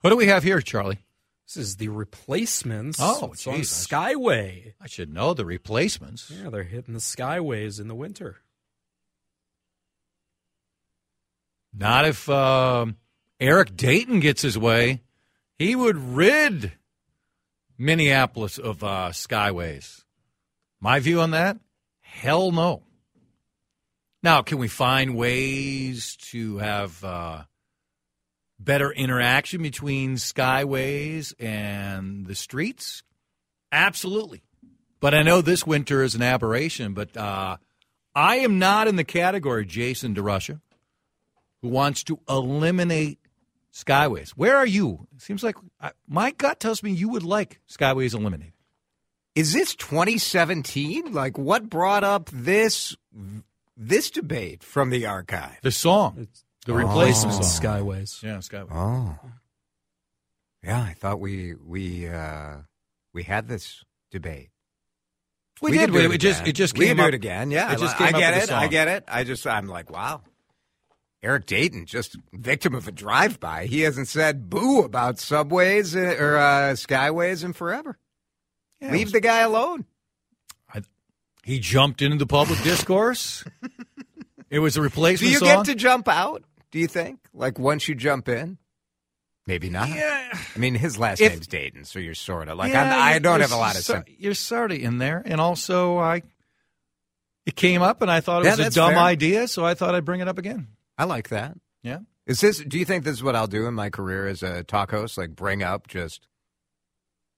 What 0.00 0.10
do 0.10 0.16
we 0.16 0.26
have 0.26 0.42
here, 0.42 0.60
Charlie? 0.60 0.98
This 1.46 1.56
is 1.56 1.76
the 1.76 1.88
replacements. 1.88 2.98
Oh, 3.00 3.30
it's 3.32 3.46
on 3.46 3.56
geez. 3.56 3.70
Skyway. 3.70 4.74
I 4.80 4.86
should 4.86 5.12
know 5.12 5.34
the 5.34 5.44
replacements. 5.44 6.30
Yeah, 6.30 6.48
they're 6.48 6.62
hitting 6.62 6.94
the 6.94 7.00
Skyways 7.00 7.80
in 7.80 7.88
the 7.88 7.94
winter. 7.94 8.36
Not 11.76 12.04
if 12.04 12.28
um, 12.28 12.96
Eric 13.38 13.76
Dayton 13.76 14.20
gets 14.20 14.42
his 14.42 14.56
way. 14.56 15.02
He 15.58 15.76
would 15.76 15.96
rid 15.98 16.72
Minneapolis 17.76 18.58
of 18.58 18.82
uh, 18.82 19.10
Skyways. 19.10 20.04
My 20.80 21.00
view 21.00 21.20
on 21.20 21.32
that? 21.32 21.58
Hell 22.00 22.52
no. 22.52 22.82
Now, 24.22 24.42
can 24.42 24.58
we 24.58 24.68
find 24.68 25.16
ways 25.16 26.16
to 26.30 26.58
have 26.58 27.02
uh, 27.04 27.42
better 28.60 28.92
interaction 28.92 29.62
between 29.62 30.16
Skyways 30.16 31.32
and 31.40 32.26
the 32.26 32.34
streets? 32.34 33.02
Absolutely. 33.72 34.42
But 35.00 35.14
I 35.14 35.22
know 35.22 35.40
this 35.40 35.66
winter 35.66 36.02
is 36.02 36.14
an 36.14 36.22
aberration, 36.22 36.92
but 36.92 37.16
uh, 37.16 37.56
I 38.14 38.36
am 38.36 38.58
not 38.58 38.86
in 38.86 38.96
the 38.96 39.04
category, 39.04 39.64
Jason 39.64 40.14
DeRusha, 40.14 40.60
who 41.62 41.68
wants 41.68 42.04
to 42.04 42.20
eliminate 42.28 43.18
Skyways. 43.72 44.30
Where 44.30 44.56
are 44.56 44.66
you? 44.66 45.06
It 45.16 45.22
seems 45.22 45.42
like 45.42 45.56
I, 45.80 45.92
my 46.06 46.32
gut 46.32 46.60
tells 46.60 46.82
me 46.82 46.90
you 46.90 47.08
would 47.08 47.22
like 47.22 47.60
Skyways 47.68 48.14
eliminated. 48.14 48.52
Is 49.34 49.52
this 49.52 49.74
2017? 49.76 51.12
Like, 51.12 51.38
what 51.38 51.70
brought 51.70 52.04
up 52.04 52.28
this 52.32 52.96
this 53.76 54.10
debate 54.10 54.62
from 54.62 54.90
the 54.90 55.06
archive? 55.06 55.58
The 55.62 55.70
song, 55.70 56.28
the 56.66 56.72
Oh. 56.72 56.76
replacement 56.76 57.42
song. 57.44 57.44
Skyways. 57.82 58.22
Yeah, 58.22 58.36
Skyways. 58.38 58.68
Oh, 58.72 59.18
yeah. 60.62 60.80
I 60.82 60.92
thought 60.94 61.20
we 61.20 61.54
we 61.54 62.06
uh, 62.08 62.56
we 63.12 63.22
had 63.22 63.48
this 63.48 63.84
debate. 64.10 64.50
We, 65.62 65.72
could 65.72 65.78
did. 65.78 65.92
do 65.92 65.98
It, 66.10 66.14
it 66.14 66.18
just 66.18 66.46
it 66.46 66.52
just 66.52 66.76
we 66.78 66.86
came 66.86 66.96
can 66.96 66.96
do 66.98 67.02
up 67.04 67.08
it 67.08 67.14
again. 67.14 67.50
Yeah, 67.50 67.72
It 67.72 67.78
just 67.78 67.94
I, 68.00 68.06
came 68.06 68.14
I 68.16 68.18
get 68.18 68.34
with 68.34 68.44
it. 68.44 68.50
I 68.52 68.66
get 68.68 68.88
it. 68.88 69.04
I 69.08 69.24
just 69.24 69.46
I'm 69.46 69.66
like, 69.66 69.90
wow. 69.90 70.22
Eric 71.22 71.44
Dayton, 71.44 71.84
just 71.84 72.16
victim 72.32 72.74
of 72.74 72.88
a 72.88 72.92
drive-by. 72.92 73.66
He 73.66 73.82
hasn't 73.82 74.08
said 74.08 74.48
boo 74.48 74.82
about 74.84 75.18
subways 75.18 75.94
uh, 75.94 76.16
or 76.18 76.38
uh, 76.38 76.72
skyways 76.72 77.44
in 77.44 77.52
forever. 77.52 77.98
Yeah, 78.80 78.92
Leave 78.92 79.08
was- 79.08 79.12
the 79.12 79.20
guy 79.20 79.40
alone. 79.40 79.84
He 81.42 81.58
jumped 81.58 82.00
into 82.02 82.16
the 82.18 82.26
public 82.26 82.62
discourse. 82.62 83.44
It 84.50 84.58
was 84.60 84.76
a 84.76 84.82
replacement. 84.82 85.26
Do 85.28 85.32
you 85.32 85.38
song. 85.38 85.48
get 85.48 85.64
to 85.66 85.74
jump 85.74 86.06
out? 86.06 86.42
Do 86.72 86.78
you 86.78 86.86
think? 86.86 87.20
Like 87.32 87.58
once 87.58 87.88
you 87.88 87.94
jump 87.94 88.28
in? 88.28 88.58
Maybe 89.46 89.70
not. 89.70 89.88
Yeah. 89.88 90.28
I 90.54 90.58
mean, 90.58 90.74
his 90.74 90.98
last 90.98 91.20
If- 91.20 91.32
name's 91.32 91.46
Dayton, 91.46 91.84
so 91.84 91.98
you're 91.98 92.14
sort 92.14 92.48
of 92.48 92.58
like 92.58 92.72
Yeah, 92.72 92.94
I 92.96 93.18
don't 93.18 93.40
have 93.40 93.52
a 93.52 93.56
lot 93.56 93.74
of 93.76 93.82
so- 93.82 93.94
sense. 93.94 94.06
You're 94.18 94.34
sort 94.34 94.70
of 94.72 94.78
in 94.78 94.98
there, 94.98 95.22
and 95.24 95.40
also 95.40 95.98
I. 95.98 96.22
It 97.46 97.56
came 97.56 97.82
up, 97.82 98.02
and 98.02 98.10
I 98.10 98.20
thought 98.20 98.42
it 98.42 98.44
Yeah, 98.46 98.56
was 98.56 98.66
a 98.66 98.70
dumb 98.70 98.92
fair. 98.92 98.98
idea, 99.02 99.48
so 99.48 99.64
I 99.64 99.74
thought 99.74 99.94
I'd 99.94 100.04
bring 100.04 100.20
it 100.20 100.28
up 100.28 100.38
again. 100.38 100.68
I 100.98 101.04
like 101.04 101.30
that. 101.30 101.56
Yeah. 101.82 102.00
Is 102.26 102.40
this? 102.40 102.58
Do 102.58 102.78
you 102.78 102.84
think 102.84 103.02
this 103.04 103.14
is 103.14 103.22
what 103.22 103.34
I'll 103.34 103.46
do 103.48 103.66
in 103.66 103.74
my 103.74 103.90
career 103.90 104.28
as 104.28 104.42
a 104.42 104.62
talk 104.62 104.90
host? 104.92 105.16
Like 105.18 105.30
bring 105.34 105.62
up 105.62 105.88
just 105.88 106.28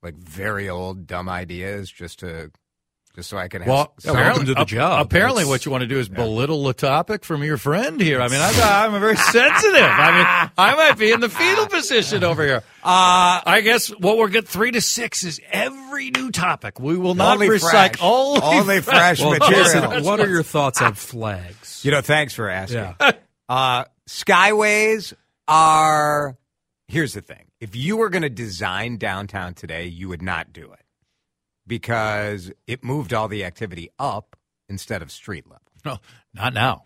like 0.03 0.17
very 0.17 0.69
old 0.69 1.07
dumb 1.07 1.29
ideas, 1.29 1.91
just 1.91 2.19
to 2.19 2.51
just 3.15 3.29
so 3.29 3.37
I 3.37 3.49
can. 3.49 3.63
Have 3.63 3.69
Well, 3.69 3.93
some- 3.99 4.17
apparently, 4.17 4.47
to 4.47 4.55
the 4.55 4.65
job. 4.65 5.05
Apparently, 5.07 5.43
That's- 5.43 5.49
what 5.51 5.65
you 5.67 5.71
want 5.73 5.83
to 5.83 5.87
do 5.89 5.99
is 5.99 6.09
belittle 6.09 6.65
the 6.65 6.73
topic 6.73 7.25
from 7.25 7.43
your 7.45 7.57
friend 7.59 8.01
here. 8.01 8.21
I 8.21 8.29
mean, 8.29 8.41
I, 8.41 8.85
I'm 8.87 8.99
very 9.01 9.17
sensitive. 9.17 9.81
I 9.83 10.17
mean, 10.17 10.51
I 10.57 10.75
might 10.77 10.99
be 10.99 11.13
in 11.13 11.21
the 11.21 11.29
fetal 11.29 11.67
position 11.67 12.25
over 12.25 12.43
here. 12.45 12.63
Uh, 12.85 13.41
I 13.47 13.61
guess 13.63 13.89
what 13.89 14.17
we'll 14.17 14.29
get 14.29 14.49
three 14.49 14.71
to 14.73 14.81
six 14.81 15.25
is 15.25 15.41
every 15.51 16.11
new 16.11 16.31
topic. 16.31 16.81
We 16.81 16.97
will 16.97 17.15
not 17.15 17.35
Only 17.35 17.49
recycle 17.49 17.61
fresh. 17.71 17.97
only, 18.01 18.41
Only 18.43 18.81
fresh 18.81 19.21
Well, 19.21 19.31
material. 19.39 19.65
Jason, 19.65 20.05
what 20.05 20.21
are 20.21 20.29
your 20.29 20.43
thoughts 20.43 20.81
on 20.81 20.95
flags? 20.95 21.85
You 21.85 21.91
know, 21.91 22.01
thanks 22.01 22.35
for 22.35 22.49
asking. 22.49 22.95
Yeah. 23.01 23.13
Uh, 23.49 23.85
skyways 24.09 25.13
are. 25.47 26.37
Here's 26.89 27.13
the 27.13 27.21
thing: 27.21 27.47
if 27.61 27.77
you 27.77 27.97
were 27.99 28.09
going 28.09 28.23
to 28.23 28.31
design 28.31 28.97
downtown 28.97 29.53
today, 29.55 29.87
you 29.87 30.09
would 30.09 30.23
not 30.23 30.53
do 30.53 30.73
it 30.73 30.82
because 31.67 32.51
it 32.67 32.83
moved 32.85 33.13
all 33.13 33.29
the 33.29 33.45
activity 33.45 33.91
up 33.99 34.37
instead 34.69 35.03
of 35.03 35.11
street 35.11 35.45
level. 35.47 35.61
No, 35.85 35.99
not 36.33 36.55
now. 36.55 36.85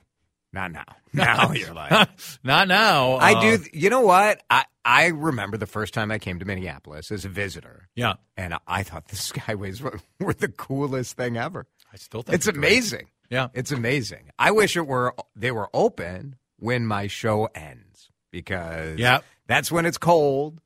Not 0.54 0.72
now. 0.72 0.84
Now 1.12 1.52
you're 1.52 1.74
like, 1.74 2.08
not 2.44 2.66
now. 2.68 3.12
I 3.16 3.34
Uh, 3.34 3.40
do. 3.58 3.64
You 3.74 3.90
know 3.90 4.00
what? 4.00 4.42
I 4.48 4.64
I 4.86 5.06
remember 5.08 5.56
the 5.58 5.66
first 5.66 5.92
time 5.94 6.10
I 6.10 6.18
came 6.18 6.38
to 6.38 6.44
Minneapolis 6.46 7.10
as 7.10 7.24
a 7.26 7.28
visitor. 7.28 7.88
Yeah. 7.94 8.14
and 8.38 8.54
I 8.66 8.82
thought 8.82 9.08
the 9.08 9.16
Skyways 9.16 9.80
were, 9.82 9.98
were 10.20 10.32
the 10.34 10.48
coolest 10.48 11.16
thing 11.16 11.36
ever. 11.36 11.66
I 11.92 11.96
still 11.96 12.22
think 12.22 12.36
It's 12.36 12.44
they're 12.46 12.54
great. 12.54 12.64
amazing. 12.66 13.06
Yeah. 13.30 13.48
It's 13.54 13.72
amazing. 13.72 14.30
I 14.38 14.50
wish 14.52 14.76
it 14.76 14.86
were 14.86 15.14
they 15.34 15.50
were 15.50 15.68
open 15.74 16.36
when 16.58 16.86
my 16.86 17.06
show 17.06 17.48
ends 17.54 18.08
because 18.30 18.98
Yeah. 18.98 19.20
that's 19.46 19.70
when 19.72 19.84
it's 19.86 19.98
cold 19.98 20.60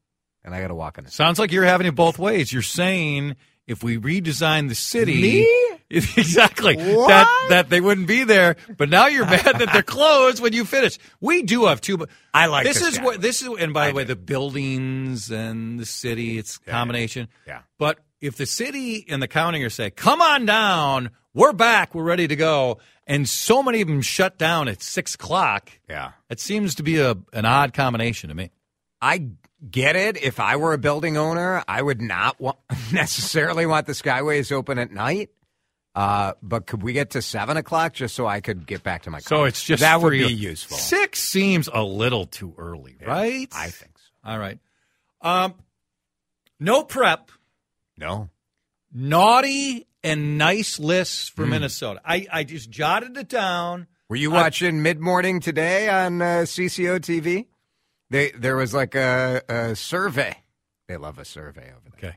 and 0.44 0.54
I 0.54 0.60
got 0.60 0.68
to 0.68 0.74
walk 0.74 0.98
in 0.98 1.04
it. 1.06 1.12
Sounds 1.12 1.38
like 1.38 1.50
you're 1.52 1.64
having 1.64 1.86
it 1.88 1.94
both 1.96 2.18
ways. 2.18 2.52
You're 2.52 2.62
saying 2.62 3.36
if 3.66 3.82
we 3.82 3.98
redesign 3.98 4.68
the 4.68 4.74
city, 4.74 5.20
Me? 5.20 5.66
exactly 5.90 6.76
What? 6.76 7.08
that 7.08 7.46
that 7.48 7.68
they 7.70 7.80
wouldn't 7.80 8.06
be 8.06 8.22
there. 8.24 8.56
But 8.76 8.88
now 8.90 9.06
you're 9.06 9.24
mad 9.26 9.44
that 9.58 9.70
they're 9.72 9.82
closed 9.82 10.40
when 10.40 10.52
you 10.52 10.64
finish. 10.64 10.98
We 11.20 11.42
do 11.42 11.66
have 11.66 11.80
two. 11.80 11.96
But 11.98 12.10
I 12.32 12.46
like 12.46 12.64
this 12.64 12.80
the 12.80 12.86
is 12.86 13.00
what 13.00 13.20
this 13.20 13.42
is. 13.42 13.48
And 13.58 13.74
by 13.74 13.88
the 13.88 13.94
way, 13.94 14.04
the 14.04 14.14
buildings 14.16 15.30
and 15.30 15.78
the 15.80 15.86
city, 15.86 16.38
it's 16.38 16.56
a 16.66 16.70
combination. 16.70 17.28
Yeah. 17.46 17.62
But 17.78 17.98
if 18.20 18.36
the 18.36 18.46
city 18.46 19.04
and 19.08 19.20
the 19.22 19.28
county 19.28 19.62
are 19.64 19.70
say, 19.70 19.90
"Come 19.90 20.20
on 20.22 20.46
down, 20.46 21.10
we're 21.34 21.52
back, 21.52 21.94
we're 21.94 22.04
ready 22.04 22.28
to 22.28 22.36
go," 22.36 22.78
and 23.06 23.28
so 23.28 23.62
many 23.62 23.80
of 23.80 23.88
them 23.88 24.02
shut 24.02 24.38
down 24.38 24.68
at 24.68 24.82
six 24.82 25.14
o'clock, 25.16 25.70
Yeah. 25.88 26.12
it 26.28 26.38
seems 26.38 26.76
to 26.76 26.82
be 26.84 26.98
a 26.98 27.16
an 27.32 27.44
odd 27.46 27.72
combination 27.72 28.28
to 28.28 28.34
me. 28.36 28.50
I 29.02 29.28
get 29.70 29.96
it. 29.96 30.22
If 30.22 30.40
I 30.40 30.56
were 30.56 30.72
a 30.72 30.78
building 30.78 31.16
owner, 31.16 31.62
I 31.68 31.80
would 31.82 32.00
not 32.00 32.40
want, 32.40 32.58
necessarily 32.92 33.66
want 33.66 33.86
the 33.86 33.92
Skyways 33.92 34.52
open 34.52 34.78
at 34.78 34.90
night. 34.92 35.30
Uh, 35.94 36.34
but 36.40 36.66
could 36.66 36.82
we 36.84 36.92
get 36.92 37.10
to 37.10 37.22
seven 37.22 37.56
o'clock 37.56 37.92
just 37.94 38.14
so 38.14 38.24
I 38.26 38.40
could 38.40 38.64
get 38.66 38.82
back 38.84 39.02
to 39.02 39.10
my 39.10 39.18
car? 39.20 39.38
So 39.38 39.44
it's 39.44 39.62
just 39.64 39.80
that 39.80 40.00
would 40.00 40.12
be 40.12 40.18
useful. 40.32 40.76
Six 40.76 41.18
seems 41.20 41.68
a 41.72 41.82
little 41.82 42.26
too 42.26 42.54
early, 42.56 42.96
right? 43.04 43.48
I 43.52 43.70
think 43.70 43.98
so. 43.98 44.30
All 44.30 44.38
right. 44.38 44.58
Um, 45.20 45.54
no 46.60 46.84
prep, 46.84 47.30
No. 47.98 48.30
naughty 48.92 49.86
and 50.04 50.38
nice 50.38 50.78
lists 50.78 51.28
for 51.28 51.44
Hmm. 51.44 51.50
Minnesota. 51.50 52.00
I, 52.04 52.26
I 52.32 52.44
just 52.44 52.70
jotted 52.70 53.16
it 53.16 53.28
down. 53.28 53.86
Were 54.08 54.16
you 54.16 54.30
watching 54.30 54.82
Mid 54.82 55.00
Morning 55.00 55.40
today 55.40 55.88
on 55.88 56.20
uh, 56.22 56.24
CCO 56.44 56.98
TV? 57.00 57.46
They 58.10 58.30
there 58.32 58.56
was 58.56 58.74
like 58.74 58.94
a, 58.94 59.42
a 59.48 59.76
survey. 59.76 60.36
They 60.88 60.96
love 60.96 61.18
a 61.18 61.24
survey 61.24 61.70
over 61.70 61.90
there. 62.00 62.10
Okay. 62.10 62.16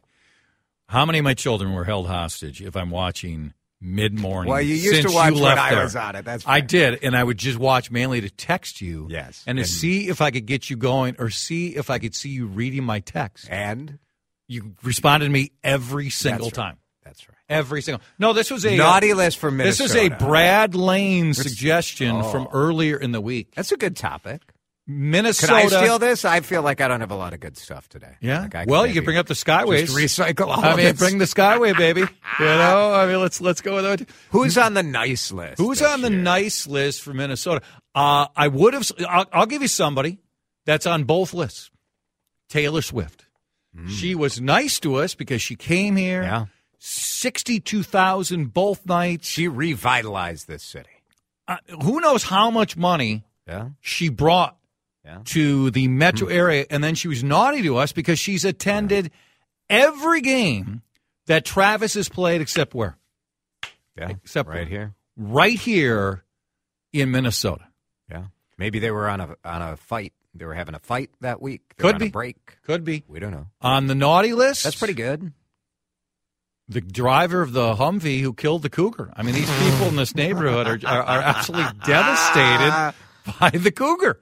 How 0.90 1.06
many 1.06 1.20
of 1.20 1.24
my 1.24 1.34
children 1.34 1.74
were 1.74 1.86
held 1.86 2.08
hostage 2.08 2.62
if 2.62 2.76
I'm 2.76 2.90
watching 2.90 3.54
mid 3.80 4.18
morning? 4.20 4.52
Well, 4.52 4.62
you 4.62 4.76
used 4.76 5.04
to 5.08 5.14
watch 5.14 5.34
when 5.34 5.58
I 5.58 5.84
was 5.84 5.96
on 5.96 6.16
it. 6.16 6.26
That's 6.26 6.46
right. 6.46 6.56
I 6.56 6.60
did, 6.62 7.04
and 7.04 7.16
I 7.16 7.24
would 7.24 7.38
just 7.38 7.58
watch 7.58 7.92
mainly 7.92 8.22
to 8.22 8.30
text 8.30 8.82
you. 8.82 9.08
Yes. 9.10 9.44
and 9.48 9.58
to 9.58 9.62
And- 9.62 9.70
see 9.70 10.08
if 10.10 10.22
I 10.22 10.32
could 10.32 10.46
get 10.46 10.70
you 10.70 10.78
going, 10.78 11.16
or 11.20 11.30
see 11.30 11.76
if 11.76 11.90
I 11.90 12.00
could 12.00 12.16
see 12.16 12.30
you 12.30 12.48
reading 12.48 12.84
my 12.84 13.00
text. 13.00 13.48
And 13.50 14.00
You 14.48 14.74
responded 14.84 15.28
to 15.28 15.32
me 15.32 15.52
every 15.64 16.10
single 16.10 16.48
That's 16.48 16.58
right. 16.58 16.64
time. 16.66 16.78
That's 17.04 17.28
right. 17.28 17.38
Every 17.50 17.82
single. 17.82 18.02
No, 18.20 18.34
this 18.34 18.50
was 18.52 18.66
a 18.66 18.74
uh, 18.74 18.78
Naughty 18.78 19.14
list 19.14 19.38
for 19.38 19.52
Minnesota. 19.52 19.94
This 19.94 19.96
is 19.96 20.12
a 20.12 20.16
Brad 20.18 20.74
Lane 20.76 21.34
suggestion 21.34 22.16
Oh. 22.18 22.24
from 22.32 22.48
earlier 22.54 22.98
in 22.98 23.12
the 23.12 23.22
week. 23.22 23.54
That's 23.56 23.72
a 23.72 23.78
good 23.78 23.96
topic. 23.96 24.42
Minnesota. 24.86 25.54
Could 25.54 25.74
I 25.74 25.84
steal 25.84 26.00
this? 26.00 26.26
I 26.26 26.42
feel 26.42 26.62
like 26.62 26.82
I 26.82 26.88
don't 26.90 27.00
have 27.00 27.12
a 27.12 27.16
lot 27.16 27.34
of 27.34 27.40
good 27.40 27.58
stuff 27.58 27.88
today. 27.88 28.16
Yeah. 28.20 28.48
Like 28.54 28.70
well, 28.70 28.86
you 28.86 28.94
can 28.94 29.06
bring 29.06 29.18
up 29.18 29.28
the 29.28 29.34
Skyways. 29.34 29.86
Just 29.88 29.96
recycle 29.98 30.48
all 30.48 30.64
I 30.64 30.76
mean, 30.76 30.96
bring 30.96 31.20
the 31.20 31.26
Skyway, 31.26 31.78
baby. 31.78 32.02
you 32.40 32.46
know, 32.46 32.94
I 32.94 33.08
mean, 33.08 33.22
let's 33.22 33.40
let's 33.40 33.62
go 33.62 33.76
with 33.76 34.02
it. 34.02 34.10
Who's 34.32 34.58
on 34.58 34.74
the 34.74 34.84
nice 34.84 35.32
list? 35.32 35.58
Who's 35.60 35.82
on 35.82 36.02
the 36.02 36.12
year? 36.12 36.20
nice 36.20 36.68
list 36.68 37.02
for 37.02 37.14
Minnesota? 37.14 37.62
Uh, 37.96 38.28
I 38.36 38.50
would 38.50 38.74
have. 38.74 38.92
I'll, 39.08 39.26
I'll 39.32 39.46
give 39.46 39.62
you 39.62 39.68
somebody 39.70 40.20
that's 40.66 40.86
on 40.86 41.06
both 41.06 41.34
lists. 41.34 41.72
Taylor 42.50 42.82
Swift. 42.82 43.26
She 43.88 44.14
was 44.14 44.40
nice 44.40 44.80
to 44.82 44.96
us 44.98 45.16
because 45.16 45.42
she 45.42 45.56
came 45.56 45.96
here. 45.96 46.22
Yeah. 46.22 46.46
Sixty-two 46.78 47.82
thousand 47.82 48.54
both 48.54 48.86
nights. 48.86 49.28
She 49.28 49.48
revitalized 49.48 50.48
this 50.48 50.62
city. 50.62 50.90
Uh, 51.48 51.58
who 51.82 52.00
knows 52.00 52.24
how 52.24 52.52
much 52.52 52.78
money 52.78 53.24
Yeah. 53.48 53.70
she 53.82 54.10
brought 54.10 54.58
Yeah. 55.06 55.20
to 55.26 55.70
the 55.72 55.90
metro 55.90 56.28
hmm. 56.28 56.34
area, 56.34 56.66
and 56.70 56.82
then 56.82 56.96
she 56.96 57.10
was 57.10 57.24
naughty 57.24 57.62
to 57.64 57.76
us 57.78 57.92
because 57.92 58.20
she's 58.20 58.46
attended 58.46 59.12
every 59.70 60.22
game 60.22 60.82
that 61.28 61.44
Travis 61.44 61.96
has 61.96 62.08
played, 62.08 62.40
except 62.40 62.74
where? 62.74 62.98
Yeah. 63.98 64.10
Except 64.10 64.48
right 64.48 64.60
where? 64.60 64.66
here. 64.66 64.94
Right 65.18 65.60
here 65.60 66.24
in 66.92 67.12
Minnesota. 67.12 67.66
Yeah. 68.10 68.26
Maybe 68.58 68.80
they 68.80 68.92
were 68.92 69.10
on 69.10 69.20
a 69.20 69.36
on 69.44 69.62
a 69.62 69.78
fight. 69.78 70.14
They 70.36 70.46
were 70.46 70.54
having 70.54 70.74
a 70.74 70.80
fight 70.80 71.12
that 71.22 71.42
week. 71.42 71.62
They 71.78 71.82
Could 71.82 72.00
be. 72.00 72.10
break. 72.10 72.58
Could 72.64 72.84
be 72.84 73.04
We 73.08 73.20
don't 73.20 73.32
know. 73.32 73.48
on 73.62 73.88
the 73.88 73.96
naughty 73.96 74.34
list. 74.34 74.64
That's 74.64 74.76
pretty 74.76 74.94
good. 74.96 75.34
The 76.70 76.82
driver 76.82 77.42
of 77.42 77.52
the 77.52 77.76
Humvee 77.76 78.22
who 78.22 78.34
killed 78.34 78.62
the 78.62 78.70
cougar. 78.70 79.12
I 79.16 79.22
mean, 79.22 79.36
these 79.36 79.52
people 79.60 79.88
in 79.90 79.96
this 79.96 80.16
neighborhood 80.16 80.66
are 80.66 80.80
are, 80.90 81.04
are 81.04 81.22
absolutely 81.22 81.78
devastated 81.86 82.94
by 83.40 83.50
the 83.50 83.72
cougar. 83.72 84.22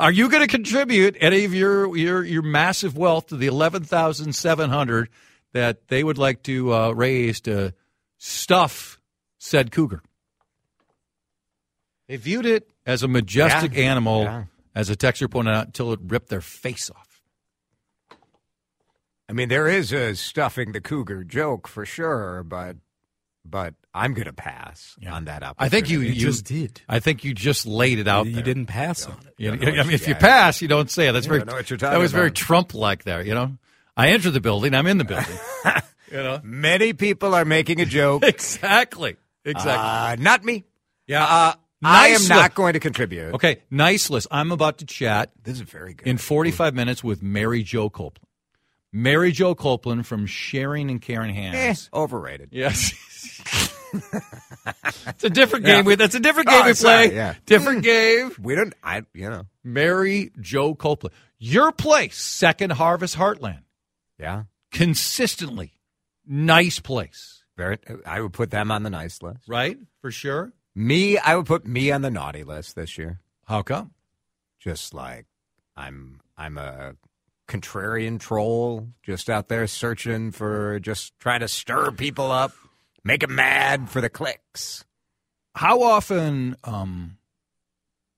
Are 0.00 0.10
you 0.10 0.30
going 0.30 0.40
to 0.42 0.48
contribute 0.48 1.16
any 1.20 1.44
of 1.44 1.52
your 1.54 1.94
your 1.94 2.24
your 2.24 2.40
massive 2.42 2.96
wealth 2.96 3.26
to 3.28 3.36
the 3.36 3.46
eleven 3.48 3.84
thousand 3.84 4.34
seven 4.34 4.70
hundred 4.70 5.10
that 5.52 5.88
they 5.88 6.02
would 6.02 6.16
like 6.16 6.42
to 6.44 6.72
uh, 6.72 6.90
raise 6.92 7.40
to 7.42 7.74
stuff 8.16 8.98
said 9.38 9.70
cougar? 9.70 10.02
They 12.08 12.16
viewed 12.16 12.46
it 12.46 12.70
as 12.86 13.02
a 13.02 13.08
majestic 13.08 13.74
Yeah. 13.74 13.82
animal, 13.90 14.22
Yeah. 14.24 14.44
as 14.74 14.88
a 14.88 14.96
texter 14.96 15.30
pointed 15.30 15.54
out, 15.54 15.66
until 15.66 15.92
it 15.92 16.00
ripped 16.02 16.30
their 16.30 16.40
face 16.40 16.90
off. 16.90 17.20
I 19.28 19.32
mean, 19.34 19.50
there 19.50 19.68
is 19.68 19.92
a 19.92 20.16
stuffing 20.16 20.72
the 20.72 20.80
cougar 20.80 21.24
joke 21.24 21.68
for 21.68 21.84
sure, 21.84 22.42
but 22.42 22.76
but 23.44 23.74
I'm 23.94 24.14
going 24.14 24.26
to 24.26 24.32
pass 24.32 24.96
on 25.08 25.24
that 25.24 25.42
opportunity. 25.42 25.66
I 25.66 25.68
think 25.68 25.90
you, 25.90 26.00
You 26.00 26.12
you 26.12 26.20
just 26.20 26.44
did. 26.44 26.80
I 26.88 27.00
think 27.00 27.24
you 27.24 27.34
just 27.34 27.66
laid 27.66 27.98
it 27.98 28.06
out. 28.08 28.26
You 28.26 28.34
there. 28.34 28.42
didn't 28.42 28.66
pass 28.66 29.06
on 29.06 29.16
it. 29.26 29.34
You 29.38 29.50
Don't 29.50 29.60
know, 29.60 29.66
know 29.72 29.72
I 29.72 29.82
mean, 29.82 29.88
you 29.90 29.94
if 29.94 30.06
you 30.08 30.14
got. 30.14 30.20
pass, 30.20 30.62
you 30.62 30.68
don't 30.68 30.90
say 30.90 31.08
it. 31.08 31.12
That's 31.12 31.26
very. 31.26 31.40
don't 31.40 31.48
know 31.48 31.54
what 31.54 31.70
you're 31.70 31.76
that 31.78 31.86
talking 31.88 32.02
was 32.02 32.12
very. 32.12 32.30
Trump-like 32.30 33.04
there. 33.04 33.22
You 33.24 33.34
know, 33.34 33.56
I 33.96 34.10
enter 34.10 34.30
the 34.30 34.40
building. 34.40 34.74
I'm 34.74 34.86
in 34.86 34.98
the 34.98 35.04
building. 35.04 35.38
you 36.12 36.16
know, 36.18 36.40
Many 36.44 36.92
people 36.92 37.34
are 37.34 37.44
making 37.44 37.80
a 37.80 37.86
joke. 37.86 38.22
exactly, 38.26 39.16
exactly. 39.44 39.72
Uh, 39.72 40.16
not 40.22 40.44
me. 40.44 40.64
yeah. 41.06 41.24
Uh, 41.24 41.54
I 41.82 42.08
am 42.08 42.12
Nice 42.20 42.28
not 42.28 42.54
going 42.54 42.74
to 42.74 42.78
contribute. 42.80 43.34
okay, 43.36 43.62
nice 43.70 44.10
list. 44.10 44.26
I'm 44.30 44.52
about 44.52 44.78
to 44.78 44.84
chat 44.84 45.30
This 45.42 45.54
is 45.54 45.62
very 45.62 45.94
good. 45.94 46.06
in 46.06 46.18
45 46.18 46.74
minutes 46.74 47.02
with 47.02 47.22
Mary 47.22 47.62
Jo 47.62 47.88
Copeland. 47.88 48.18
Mary 48.92 49.32
Jo 49.32 49.54
Copeland 49.54 50.06
from 50.06 50.26
Sharing 50.26 50.90
and 50.90 51.00
Caring 51.00 51.30
Eh, 51.36 51.50
Hands. 51.50 51.90
overrated. 51.94 52.48
Yes. 52.52 52.92
it's 55.06 55.24
a 55.24 55.30
different 55.30 55.64
game. 55.64 55.84
We, 55.84 55.94
that's 55.94 56.14
a 56.14 56.20
different 56.20 56.48
Oh, 56.50 56.58
game 56.58 56.66
we 56.66 56.74
sorry, 56.74 57.06
play. 57.08 57.16
yeah. 57.16 57.34
Different 57.46 57.82
game. 57.82 58.32
We 58.40 58.54
don't. 58.54 58.74
I. 58.82 59.02
You 59.14 59.30
know. 59.30 59.46
Mary 59.64 60.30
Jo 60.40 60.74
Copeland. 60.74 61.14
Your 61.38 61.72
place, 61.72 62.18
Second 62.18 62.72
Harvest 62.72 63.16
Heartland. 63.16 63.62
Yeah. 64.18 64.44
Consistently 64.72 65.72
nice 66.26 66.78
place, 66.78 67.44
Very. 67.56 67.78
I 68.06 68.20
would 68.20 68.32
put 68.32 68.50
them 68.50 68.70
on 68.70 68.82
the 68.82 68.90
nice 68.90 69.22
list. 69.22 69.48
right? 69.48 69.78
For 70.00 70.10
sure. 70.10 70.52
Me. 70.74 71.18
I 71.18 71.34
would 71.36 71.46
put 71.46 71.66
me 71.66 71.90
on 71.90 72.02
the 72.02 72.10
naughty 72.10 72.44
list 72.44 72.76
this 72.76 72.96
year. 72.98 73.20
How 73.46 73.62
come? 73.62 73.92
Just 74.60 74.94
like 74.94 75.26
I'm. 75.76 76.20
I'm 76.36 76.56
a 76.58 76.94
contrarian 77.50 78.18
troll, 78.20 78.88
just 79.02 79.28
out 79.28 79.48
there 79.48 79.66
searching 79.66 80.30
for, 80.30 80.78
just 80.80 81.18
trying 81.18 81.40
to 81.40 81.48
stir 81.48 81.90
people 81.90 82.30
up, 82.30 82.52
make 83.04 83.20
them 83.20 83.34
mad 83.34 83.90
for 83.90 84.00
the 84.00 84.08
clicks. 84.08 84.84
How 85.54 85.82
often 85.82 86.56
um, 86.64 87.18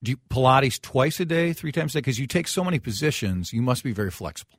do 0.03 0.12
you 0.12 0.18
Pilates 0.29 0.81
twice 0.81 1.18
a 1.18 1.25
day, 1.25 1.53
three 1.53 1.73
times 1.73 1.92
a 1.92 1.95
day? 1.95 2.01
Because 2.01 2.18
you 2.18 2.27
take 2.27 2.47
so 2.47 2.62
many 2.62 2.79
positions, 2.79 3.53
you 3.53 3.62
must 3.62 3.83
be 3.83 3.92
very 3.92 4.11
flexible. 4.11 4.59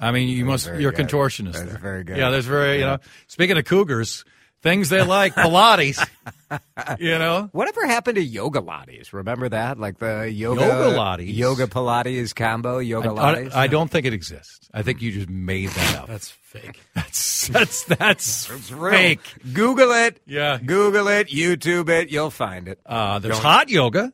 I 0.00 0.10
mean, 0.10 0.28
you 0.28 0.44
That's 0.46 0.66
must. 0.66 0.80
You're 0.80 0.90
a 0.90 0.94
good. 0.94 1.06
contortionist. 1.06 1.52
That's 1.52 1.70
there. 1.70 1.78
very 1.78 2.04
good. 2.04 2.16
Yeah, 2.16 2.30
there's 2.30 2.46
very. 2.46 2.78
You 2.78 2.84
know, 2.84 2.98
speaking 3.28 3.56
of 3.56 3.64
cougars, 3.64 4.24
things 4.64 4.88
they 4.88 5.02
like 5.04 5.34
Pilates. 5.36 6.04
you 6.98 7.16
know, 7.18 7.48
Whatever 7.52 7.86
happened 7.86 8.16
to 8.16 8.22
yoga 8.24 8.60
lattes? 8.60 9.12
Remember 9.12 9.48
that? 9.48 9.78
Like 9.78 9.98
the 9.98 10.28
yoga 10.30 10.62
Yoga 10.62 10.96
lattes? 10.98 11.32
yoga 11.36 11.66
Pilates 11.68 12.34
combo, 12.34 12.78
yoga 12.78 13.10
I, 13.10 13.12
lattes. 13.12 13.54
I, 13.54 13.62
I 13.62 13.66
don't 13.68 13.88
think 13.90 14.06
it 14.06 14.12
exists. 14.12 14.68
I 14.74 14.82
think 14.82 15.02
you 15.02 15.12
just 15.12 15.28
made 15.28 15.68
that 15.68 15.98
up. 16.00 16.08
That's 16.08 16.30
fake. 16.30 16.80
That's 16.94 17.46
that's 17.48 17.84
that's 17.84 18.50
It's 18.50 18.72
real. 18.72 18.90
fake. 18.92 19.20
Google 19.52 19.92
it. 19.92 20.20
Yeah. 20.26 20.58
Google 20.58 21.06
it. 21.08 21.28
YouTube 21.28 21.90
it. 21.90 22.10
You'll 22.10 22.30
find 22.30 22.66
it. 22.68 22.80
Uh, 22.86 23.18
there's 23.20 23.34
Don't- 23.36 23.42
hot 23.44 23.68
yoga. 23.68 24.12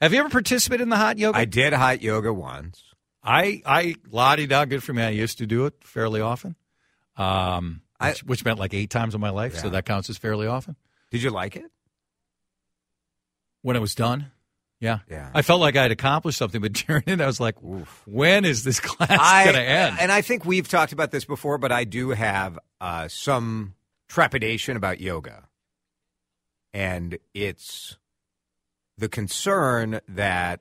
Have 0.00 0.12
you 0.14 0.20
ever 0.20 0.28
participated 0.28 0.82
in 0.82 0.90
the 0.90 0.96
hot 0.96 1.18
yoga? 1.18 1.36
I 1.36 1.44
did 1.44 1.72
hot 1.72 2.00
yoga 2.02 2.32
once. 2.32 2.80
I, 3.20 3.62
I, 3.66 3.96
la 4.12 4.36
di 4.36 4.46
da, 4.46 4.64
good 4.64 4.82
for 4.82 4.92
me. 4.92 5.02
I 5.02 5.08
used 5.10 5.38
to 5.38 5.46
do 5.46 5.66
it 5.66 5.74
fairly 5.82 6.20
often, 6.20 6.54
um, 7.16 7.82
I- 8.00 8.10
which, 8.10 8.24
which 8.24 8.44
meant 8.44 8.58
like 8.58 8.74
eight 8.74 8.90
times 8.90 9.14
in 9.14 9.20
my 9.20 9.30
life, 9.30 9.56
so 9.56 9.70
that 9.70 9.84
counts 9.84 10.08
as 10.10 10.18
fairly 10.18 10.46
often. 10.46 10.76
Did 11.10 11.22
you 11.22 11.30
like 11.30 11.56
it? 11.56 11.64
when 13.62 13.76
it 13.76 13.80
was 13.80 13.94
done. 13.94 14.30
Yeah, 14.80 15.00
Yeah. 15.10 15.30
I 15.34 15.42
felt 15.42 15.60
like 15.60 15.74
I 15.76 15.82
had 15.82 15.90
accomplished 15.90 16.38
something, 16.38 16.60
but 16.60 16.72
during 16.86 17.02
it, 17.06 17.20
I 17.20 17.26
was 17.26 17.40
like, 17.40 17.56
"When 18.06 18.44
is 18.44 18.62
this 18.62 18.78
class 18.90 19.44
going 19.44 19.56
to 19.56 19.62
end?" 19.62 19.96
And 20.00 20.12
I 20.12 20.22
think 20.22 20.44
we've 20.44 20.68
talked 20.68 20.92
about 20.92 21.10
this 21.10 21.24
before, 21.24 21.58
but 21.58 21.72
I 21.72 21.82
do 21.84 22.10
have 22.10 22.58
uh, 22.80 23.08
some 23.08 23.74
trepidation 24.08 24.76
about 24.76 25.00
yoga. 25.00 25.48
And 26.72 27.18
it's 27.34 27.96
the 28.96 29.08
concern 29.08 30.00
that 30.08 30.60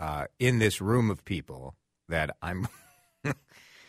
uh, 0.00 0.26
in 0.40 0.58
this 0.58 0.80
room 0.80 1.08
of 1.10 1.24
people 1.24 1.76
that 2.08 2.36
I'm. 2.42 2.66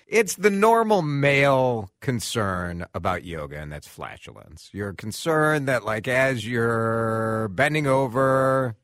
it's 0.08 0.36
the 0.36 0.50
normal 0.50 1.02
male 1.02 1.90
concern 2.02 2.86
about 2.94 3.24
yoga, 3.24 3.58
and 3.60 3.72
that's 3.72 3.88
flatulence. 3.88 4.70
You're 4.74 4.94
concerned 4.94 5.68
that, 5.68 5.84
like, 5.86 6.08
as 6.08 6.48
you're 6.48 7.48
bending 7.50 7.88
over. 7.88 8.76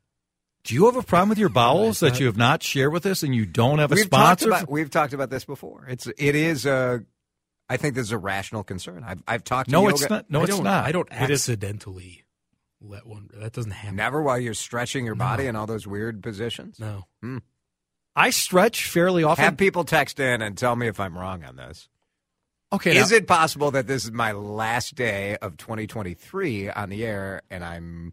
Do 0.64 0.74
you 0.74 0.84
have 0.86 0.96
a 0.96 1.02
problem 1.02 1.30
with 1.30 1.38
your 1.38 1.48
bowels 1.48 2.00
that 2.00 2.20
you 2.20 2.26
have 2.26 2.36
not 2.36 2.62
shared 2.62 2.92
with 2.92 3.06
us, 3.06 3.22
and 3.22 3.34
you 3.34 3.46
don't 3.46 3.78
have 3.78 3.92
a 3.92 3.94
we've 3.94 4.10
talked 4.10 4.40
sponsor? 4.40 4.48
about 4.48 4.70
we've 4.70 4.90
talked 4.90 5.12
about 5.14 5.30
this 5.30 5.44
before. 5.44 5.86
It's 5.88 6.06
it 6.06 6.34
is 6.34 6.66
a. 6.66 7.02
I 7.68 7.76
think 7.78 7.94
this 7.94 8.06
is 8.06 8.12
a 8.12 8.18
rational 8.18 8.62
concern. 8.62 9.02
I've 9.06 9.22
I've 9.26 9.44
talked 9.44 9.70
to 9.70 9.72
No, 9.72 9.82
yoga- 9.82 9.94
it's 9.94 10.10
not. 10.10 10.30
No, 10.30 10.40
I 10.40 10.42
it's 10.44 10.56
don't- 10.56 10.66
I 10.66 10.92
don't 10.92 11.08
accidentally 11.10 12.24
let 12.82 13.06
one. 13.06 13.30
That 13.34 13.52
doesn't 13.52 13.70
happen. 13.70 13.96
Never 13.96 14.20
while 14.22 14.38
you're 14.38 14.52
stretching 14.54 15.06
your 15.06 15.14
body 15.14 15.46
in 15.46 15.56
all 15.56 15.66
those 15.66 15.86
weird 15.86 16.22
positions. 16.22 16.78
No. 16.78 17.04
Hmm. 17.22 17.38
I 18.20 18.30
stretch 18.30 18.86
fairly 18.86 19.24
often. 19.24 19.44
Have 19.44 19.56
people 19.56 19.84
text 19.84 20.20
in 20.20 20.42
and 20.42 20.56
tell 20.56 20.76
me 20.76 20.88
if 20.88 21.00
I'm 21.00 21.16
wrong 21.16 21.42
on 21.42 21.56
this. 21.56 21.88
okay, 22.72 22.96
Is 22.96 23.10
now- 23.10 23.16
it 23.16 23.26
possible 23.26 23.70
that 23.70 23.86
this 23.86 24.04
is 24.04 24.12
my 24.12 24.32
last 24.32 24.94
day 24.94 25.36
of 25.38 25.56
2023 25.56 26.68
on 26.70 26.90
the 26.90 27.04
air 27.04 27.40
and 27.50 27.64
I'm 27.64 28.12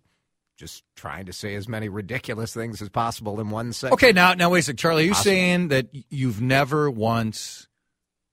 just 0.55 0.83
trying 0.95 1.25
to 1.25 1.33
say 1.33 1.55
as 1.55 1.67
many 1.67 1.89
ridiculous 1.89 2.53
things 2.53 2.81
as 2.81 2.89
possible 2.89 3.39
in 3.41 3.49
one 3.49 3.73
second? 3.73 3.93
Okay, 3.95 4.11
now 4.13 4.33
now 4.33 4.49
wait 4.49 4.59
a 4.59 4.63
second, 4.63 4.77
Charlie. 4.77 5.03
Are 5.03 5.05
you 5.07 5.11
Possible. 5.11 5.23
saying 5.31 5.67
that 5.67 5.87
you've 6.09 6.41
never 6.41 6.89
once 6.89 7.67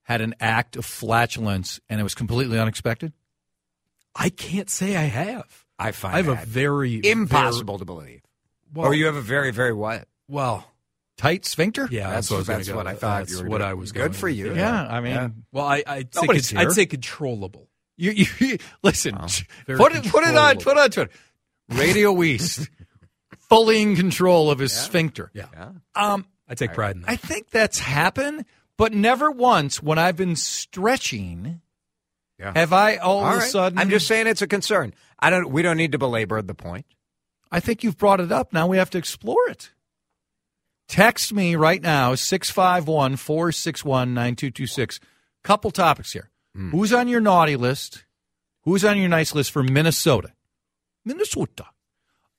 had 0.04 0.20
an 0.20 0.34
act 0.40 0.76
of 0.76 0.84
flatulence 0.86 1.80
and 1.88 1.98
it 2.00 2.04
was 2.04 2.14
completely 2.14 2.58
unexpected? 2.58 3.12
I 4.14 4.28
can't 4.30 4.70
say 4.70 4.96
I 4.96 5.02
have. 5.06 5.64
I 5.78 5.90
find 5.90 6.14
I 6.14 6.16
have 6.18 6.26
that 6.26 6.44
a 6.44 6.46
very 6.46 7.00
impossible 7.04 7.78
to 7.78 7.84
believe. 7.84 8.22
Well, 8.72 8.86
or 8.86 8.94
you 8.94 9.06
have 9.06 9.16
a 9.16 9.20
very 9.22 9.50
very 9.50 9.72
what? 9.74 10.06
well. 10.28 10.70
Tight 11.16 11.44
sphincter? 11.44 11.88
Yeah, 11.90 12.08
That's- 12.08 12.28
that's, 12.28 12.30
what 12.30 12.36
I 12.36 12.38
was 12.38 12.46
that's 12.48 12.68
gonna 12.68 12.76
what 12.76 12.86
I 12.88 12.94
thought 12.94 13.18
That's 13.20 13.32
you 13.32 13.42
were 13.44 13.48
what 13.48 13.58
doing. 13.58 13.70
I 13.70 13.74
was 13.74 13.92
Good 13.92 13.98
going 14.00 14.12
for 14.14 14.28
you. 14.28 14.54
Yeah, 14.54 14.84
I 14.86 15.00
mean, 15.00 15.12
Yeah. 15.12 15.28
Well, 15.52 15.64
I, 15.66 15.82
I'd 15.86 16.14
say 16.14 16.26
con- 16.26 16.58
I'd 16.58 16.72
say 16.72 16.86
controllable. 16.86 17.68
you, 17.96 18.26
you 18.38 18.58
listen. 18.82 19.16
Very 19.66 19.78
put 19.78 19.94
it 19.94 20.04
put 20.10 20.24
it 20.24 20.36
on 20.36 20.56
put 20.58 20.76
it 20.76 20.78
on 20.80 20.90
Twitter. 20.90 21.10
Radio 21.68 22.20
East, 22.22 22.68
fully 23.48 23.80
in 23.80 23.94
control 23.96 24.50
of 24.50 24.58
his 24.58 24.72
sphincter. 24.72 25.30
Yeah. 25.34 25.46
Yeah. 25.52 25.68
Um, 25.94 26.26
I 26.48 26.54
take 26.56 26.74
pride 26.74 26.96
in 26.96 27.02
that. 27.02 27.10
I 27.10 27.16
think 27.16 27.50
that's 27.50 27.78
happened, 27.78 28.44
but 28.76 28.92
never 28.92 29.30
once 29.30 29.82
when 29.82 29.98
I've 29.98 30.16
been 30.16 30.36
stretching 30.36 31.60
Yeah. 32.38 32.52
have 32.54 32.72
I 32.72 32.96
all, 32.96 33.20
All 33.24 33.36
of 33.36 33.38
a 33.38 33.46
sudden. 33.46 33.78
I'm 33.78 33.88
just 33.88 34.06
saying 34.08 34.26
it's 34.26 34.42
a 34.42 34.46
concern. 34.48 34.92
I 35.18 35.30
don't. 35.30 35.50
We 35.50 35.62
don't 35.62 35.76
need 35.76 35.92
to 35.92 35.98
belabor 35.98 36.42
the 36.42 36.54
point. 36.54 36.86
I 37.52 37.60
think 37.60 37.84
you've 37.84 37.96
brought 37.96 38.20
it 38.20 38.32
up. 38.32 38.52
Now 38.52 38.66
we 38.66 38.76
have 38.78 38.90
to 38.90 38.98
explore 38.98 39.48
it. 39.48 39.70
Text 40.88 41.32
me 41.32 41.56
right 41.56 41.80
now, 41.82 42.14
651 42.14 43.16
461 43.16 44.14
9226. 44.14 45.00
Couple 45.42 45.70
topics 45.70 46.12
here. 46.12 46.30
Who's 46.70 46.92
on 46.92 47.08
your 47.08 47.20
naughty 47.20 47.56
list? 47.56 48.04
Who's 48.62 48.84
on 48.84 48.96
your 48.98 49.08
nice 49.08 49.34
list 49.34 49.50
for 49.50 49.62
Minnesota? 49.64 50.32
Minnesota. 51.04 51.64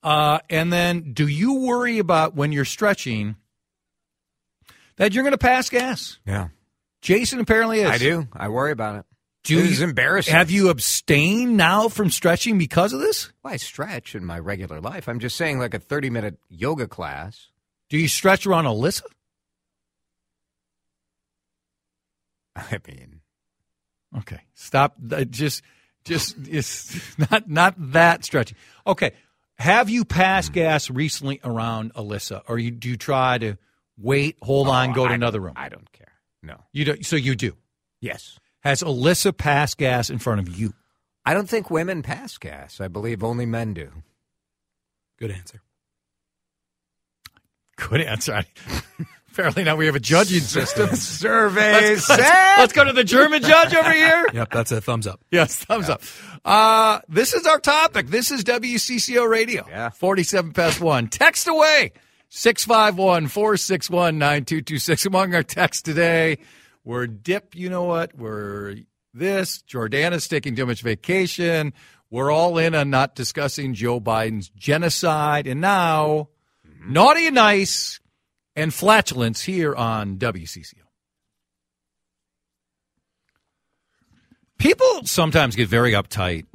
Uh, 0.02 0.40
and 0.50 0.72
then 0.72 1.12
do 1.14 1.28
you 1.28 1.56
worry 1.56 2.00
about 2.00 2.34
when 2.36 2.52
you're 2.54 2.64
stretching 2.66 3.36
that 4.96 5.14
you're 5.14 5.24
going 5.24 5.34
to 5.34 5.38
pass 5.38 5.70
gas? 5.70 6.20
Yeah, 6.26 6.48
Jason 7.02 7.40
apparently 7.40 7.82
is. 7.82 7.90
I 7.90 7.98
do. 7.98 8.28
I 8.32 8.48
worry 8.50 8.72
about 8.72 8.96
it. 8.98 9.06
Do 9.44 9.60
it 9.60 9.66
is 9.66 9.80
you- 9.80 9.86
embarrassing. 9.86 10.34
Have 10.34 10.50
you 10.50 10.70
abstained 10.70 11.58
now 11.58 11.90
from 11.90 12.10
stretching 12.10 12.58
because 12.58 12.94
of 12.94 13.00
this? 13.02 13.32
Well, 13.44 13.54
I 13.54 13.58
stretch 13.58 14.16
in 14.16 14.24
my 14.26 14.40
regular 14.40 14.80
life. 14.80 15.10
I'm 15.10 15.20
just 15.20 15.36
saying, 15.36 15.60
like 15.60 15.74
a 15.74 15.80
30 15.80 16.10
minute 16.10 16.38
yoga 16.50 16.88
class. 16.88 17.50
Do 17.90 17.98
you 17.98 18.08
stretch 18.08 18.46
around 18.48 18.66
Alyssa? 18.66 19.04
I 22.56 22.80
mean, 22.88 23.22
Okay, 24.18 24.40
stop. 24.54 24.96
uh, 25.12 25.26
Just, 25.26 25.62
just, 26.06 26.38
it's 26.50 26.98
not 27.32 27.50
not 27.50 27.76
that 27.92 28.24
stretching. 28.24 28.58
Okay, 28.88 29.12
have 29.58 29.90
you 29.90 30.06
passed 30.06 30.54
gas 30.54 30.90
recently 30.90 31.42
around 31.44 31.94
Alyssa, 31.96 32.42
or 32.48 32.58
you, 32.58 32.72
do 32.72 32.88
you 32.90 32.96
try 32.98 33.38
to 33.38 33.58
wait, 33.98 34.38
hold 34.42 34.70
on, 34.70 34.92
oh, 34.92 34.94
go 34.94 35.08
to 35.08 35.14
another 35.14 35.42
room? 35.42 35.54
I 35.58 35.68
don't 35.68 35.92
care. 35.92 36.14
No. 36.42 36.62
You 36.72 36.86
don't. 36.86 37.06
So 37.06 37.18
you 37.18 37.36
do. 37.36 37.58
Yes. 38.00 38.40
Has 38.62 38.82
Alyssa 38.84 39.36
passed 39.36 39.78
gas 39.78 40.10
in 40.10 40.20
front 40.20 40.40
of 40.40 40.58
you? 40.58 40.74
I 41.26 41.34
don't 41.34 41.50
think 41.50 41.70
women 41.70 42.04
pass 42.04 42.38
gas. 42.38 42.80
I 42.80 42.88
believe 42.88 43.22
only 43.24 43.46
men 43.46 43.74
do. 43.74 43.92
Good 45.20 45.32
answer. 45.32 45.62
Good 47.76 48.02
answer. 48.02 48.44
Apparently 49.32 49.66
now 49.66 49.76
we 49.76 49.86
have 49.88 49.96
a 49.96 50.00
judging 50.00 50.40
system. 50.40 50.90
Survey 50.96 51.72
Let's, 51.96 52.10
let's- 52.10 52.58
let's 52.58 52.74
go 52.74 52.86
to 52.86 52.94
the 52.94 53.04
German 53.04 53.42
judge 53.42 53.74
over 53.76 53.92
here. 53.92 54.28
Yep, 54.34 54.50
that's 54.52 54.72
a 54.72 54.80
thumbs 54.82 55.08
up. 55.08 55.20
Yes, 55.32 55.56
thumbs 55.58 55.90
up. 55.90 56.02
Uh, 56.46 57.00
this 57.10 57.34
is 57.34 57.46
our 57.46 57.60
topic. 57.60 58.08
This 58.08 58.32
is 58.32 58.44
WCCO 58.46 59.28
Radio. 59.30 59.66
Yeah. 59.70 59.90
47 59.90 60.54
past 60.54 60.80
1. 60.80 61.08
Text 61.10 61.48
away. 61.50 61.92
651 62.30 63.28
461 63.28 64.18
9226. 64.18 65.06
Among 65.06 65.36
our 65.36 65.44
texts 65.44 65.82
today, 65.84 66.38
we're 66.86 67.08
dip, 67.08 67.56
you 67.56 67.70
know 67.70 67.84
what? 67.84 68.16
We're 68.18 68.78
this. 69.14 69.64
Jordana's 69.64 70.28
taking 70.28 70.56
too 70.56 70.66
much 70.66 70.82
vacation. 70.82 71.74
We're 72.10 72.32
all 72.32 72.58
in 72.58 72.74
on 72.76 72.90
not 72.90 73.16
discussing 73.16 73.74
Joe 73.74 74.00
Biden's 74.00 74.50
genocide. 74.50 75.48
And 75.48 75.60
now, 75.62 76.30
naughty 76.88 77.28
and 77.28 77.36
nice 77.36 78.00
and 78.56 78.74
flatulence 78.74 79.42
here 79.42 79.76
on 79.76 80.18
WCCO. 80.18 80.80
People 84.58 85.02
sometimes 85.06 85.56
get 85.56 85.68
very 85.68 85.92
uptight 85.92 86.46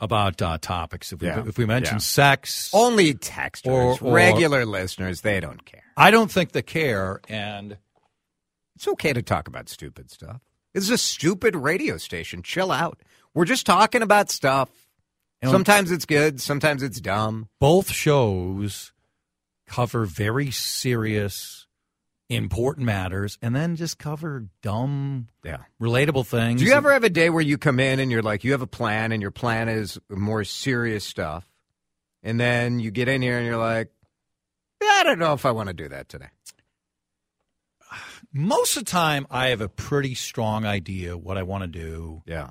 about 0.00 0.42
uh, 0.42 0.58
topics. 0.60 1.12
If 1.12 1.20
we, 1.20 1.28
Yeah. 1.28 1.44
if 1.46 1.56
we 1.56 1.64
mention 1.64 1.94
Yeah. 1.96 1.98
sex, 2.00 2.70
Only 2.74 3.14
texters, 3.14 3.66
Or- 4.02 4.06
or- 4.08 4.14
regular 4.14 4.66
listeners, 4.66 5.22
they 5.22 5.40
don't 5.40 5.64
care. 5.64 5.82
I 5.96 6.10
don't 6.10 6.30
think 6.30 6.52
they 6.52 6.62
care. 6.62 7.20
And 7.28 7.78
It's 8.76 8.88
okay 8.88 9.12
to 9.12 9.22
talk 9.22 9.46
about 9.46 9.68
stupid 9.68 10.10
stuff. 10.10 10.40
This 10.74 10.82
is 10.82 10.90
a 10.90 10.98
stupid 10.98 11.54
radio 11.54 11.96
station. 11.96 12.42
Chill 12.42 12.72
out. 12.72 13.00
We're 13.32 13.44
just 13.44 13.64
talking 13.64 14.02
about 14.02 14.30
stuff. 14.30 14.68
And- 15.40 15.50
Sometimes 15.52 15.92
it's 15.92 16.04
good, 16.04 16.40
sometimes 16.40 16.82
it's 16.82 17.00
dumb. 17.00 17.48
both 17.60 17.92
shows 17.92 18.92
cover 19.66 20.04
very 20.04 20.50
serious, 20.50 21.66
important 22.28 22.86
matters, 22.86 23.38
and 23.42 23.54
then 23.54 23.76
just 23.76 23.98
cover 23.98 24.46
dumb, 24.62 25.28
Yeah. 25.44 25.58
relatable 25.80 26.26
things. 26.26 26.60
Do 26.60 26.66
you 26.66 26.72
ever 26.74 26.92
have 26.92 27.04
a 27.04 27.10
day 27.10 27.30
where 27.30 27.42
you 27.42 27.58
come 27.58 27.80
in 27.80 28.00
and 28.00 28.10
you're 28.10 28.22
like, 28.22 28.44
you 28.44 28.52
have 28.52 28.62
a 28.62 28.66
plan 28.66 29.12
and 29.12 29.20
your 29.22 29.30
plan 29.30 29.68
is 29.68 29.98
more 30.08 30.44
serious 30.44 31.04
stuff? 31.04 31.46
And 32.22 32.40
then 32.40 32.80
you 32.80 32.90
get 32.90 33.08
in 33.08 33.20
here 33.22 33.36
and 33.38 33.46
you're 33.46 33.58
like, 33.58 33.90
I 34.82 35.02
don't 35.04 35.18
know 35.18 35.32
if 35.34 35.44
I 35.46 35.50
want 35.50 35.68
to 35.68 35.74
do 35.74 35.88
that 35.88 36.08
today. 36.08 36.28
Most 38.32 38.76
of 38.76 38.84
the 38.84 38.90
time, 38.90 39.26
I 39.30 39.48
have 39.48 39.60
a 39.60 39.68
pretty 39.68 40.14
strong 40.14 40.64
idea 40.64 41.16
what 41.16 41.38
I 41.38 41.42
want 41.42 41.62
to 41.62 41.68
do, 41.68 42.22
Yeah. 42.26 42.50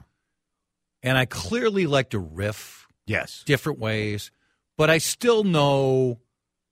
and 1.02 1.18
I 1.18 1.26
clearly 1.26 1.86
like 1.88 2.12
to 2.12 2.20
riff 2.20 2.88
Yes. 3.06 3.44
different 3.46 3.80
ways, 3.80 4.32
but 4.78 4.90
I 4.90 4.98
still 5.00 5.44
know 5.44 6.20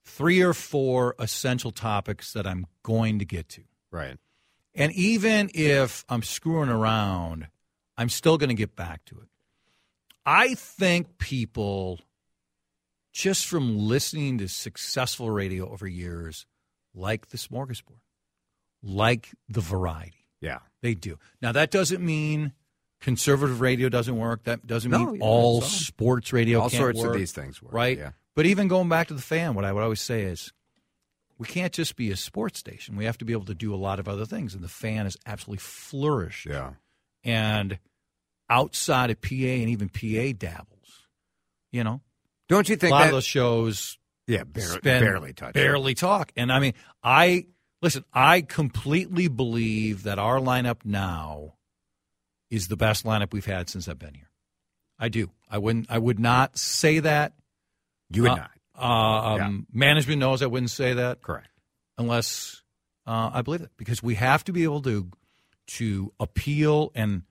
three 0.04 0.42
or 0.42 0.54
four 0.54 1.16
essential 1.20 1.72
topics 1.72 2.34
that 2.34 2.48
I'm 2.48 2.66
going 2.84 3.20
to 3.20 3.26
get 3.26 3.50
to. 3.50 3.62
Right. 3.92 4.18
And 4.74 4.92
even 4.94 5.50
if 5.54 6.06
I'm 6.10 6.24
screwing 6.24 6.70
around, 6.70 7.48
I'm 7.98 8.10
still 8.10 8.38
going 8.38 8.50
to 8.50 8.56
get 8.56 8.76
back 8.76 9.04
to 9.06 9.16
it. 9.20 9.28
I 10.26 10.54
think 10.56 11.18
people, 11.18 12.00
just 13.12 13.46
from 13.48 13.78
listening 13.78 14.38
to 14.38 14.48
successful 14.48 15.30
radio 15.30 15.70
over 15.70 15.88
years, 15.88 16.46
like 16.94 17.28
the 17.28 17.38
smorgasbord, 17.38 18.00
like 18.84 19.30
the 19.50 19.62
variety. 19.62 20.28
Yeah. 20.40 20.60
They 20.82 20.94
do. 20.96 21.20
Now, 21.42 21.52
that 21.52 21.70
doesn't 21.72 22.04
mean 22.04 22.54
conservative 23.02 23.62
radio 23.62 23.90
doesn't 23.90 24.18
work. 24.18 24.44
That 24.44 24.66
doesn't 24.66 24.90
No, 24.90 25.12
mean 25.12 25.22
all 25.22 25.62
sports 25.62 26.32
radio 26.32 26.62
All 26.62 26.70
sorts 26.70 27.04
of 27.04 27.14
these 27.14 27.32
things 27.32 27.62
work, 27.62 27.74
Right? 27.74 27.98
yeah. 27.98 28.12
But 28.36 28.46
even 28.46 28.68
going 28.68 28.90
back 28.90 29.08
to 29.08 29.14
the 29.14 29.22
fan, 29.22 29.56
what 29.56 29.66
I 29.66 29.72
would 29.74 29.84
always 29.84 30.02
say 30.02 30.24
is 30.24 30.54
we 31.38 31.48
can't 31.48 31.74
just 31.74 31.96
be 31.96 32.12
a 32.12 32.16
sports 32.16 32.60
station. 32.60 32.96
We 32.96 33.06
have 33.06 33.18
to 33.18 33.26
be 33.26 33.34
able 33.34 33.46
to 33.46 33.56
do 33.56 33.74
a 33.74 33.76
lot 33.76 34.00
of 34.00 34.08
other 34.08 34.26
things. 34.26 34.54
And 34.54 34.64
the 34.64 34.70
fan 34.70 35.06
is 35.06 35.18
absolutely 35.26 35.60
flourished. 35.60 36.46
Yeah. 36.46 36.74
And 37.24 37.80
outside 38.50 39.10
of 39.10 39.22
PA 39.22 39.34
and 39.34 39.70
even 39.70 39.90
PA 39.90 40.38
dabbles, 40.38 41.08
you 41.72 41.84
know, 41.84 42.02
Don't 42.48 42.70
you 42.70 42.76
think 42.76 42.92
a 42.92 42.94
lot 42.94 43.00
that 43.00 43.06
of 43.08 43.12
those 43.14 43.26
shows 43.26 43.98
yeah 44.28 44.44
barely, 44.44 44.78
spend- 44.78 45.06
barely 45.06 45.34
touch 45.34 45.54
barely 45.54 45.94
talk? 45.94 46.32
And 46.36 46.52
I 46.52 46.60
mean, 46.60 46.74
I 47.04 47.48
listen. 47.82 48.06
I 48.14 48.42
completely 48.42 49.28
believe 49.28 50.04
that 50.04 50.20
our 50.20 50.40
lineup 50.40 50.86
now 50.86 51.56
is 52.50 52.68
the 52.68 52.78
best 52.78 53.06
lineup 53.06 53.34
we've 53.34 53.46
had 53.46 53.70
since 53.70 53.88
I've 53.88 54.00
been 54.00 54.14
here. 54.14 54.30
I 55.00 55.10
do. 55.10 55.32
I 55.50 55.58
wouldn't. 55.58 55.88
I 55.90 55.98
would 55.98 56.20
not 56.20 56.58
say 56.58 57.00
that. 57.00 57.34
You 58.14 58.24
would 58.24 58.32
Uh, 58.32 58.36
not. 58.36 58.52
Uh, 58.78 59.44
um, 59.44 59.68
Management 59.72 60.20
knows 60.20 60.42
I 60.42 60.48
wouldn't 60.48 60.72
say 60.72 60.94
that. 60.94 61.22
Correct. 61.22 61.48
Unless 61.98 62.62
uh, 63.06 63.30
I 63.34 63.42
believe 63.42 63.62
it, 63.62 63.70
because 63.78 64.02
we 64.02 64.16
have 64.16 64.44
to 64.46 64.54
be 64.54 64.64
able 64.64 64.82
to 64.84 65.10
to 65.68 66.12
appeal 66.20 66.92
and 66.96 67.24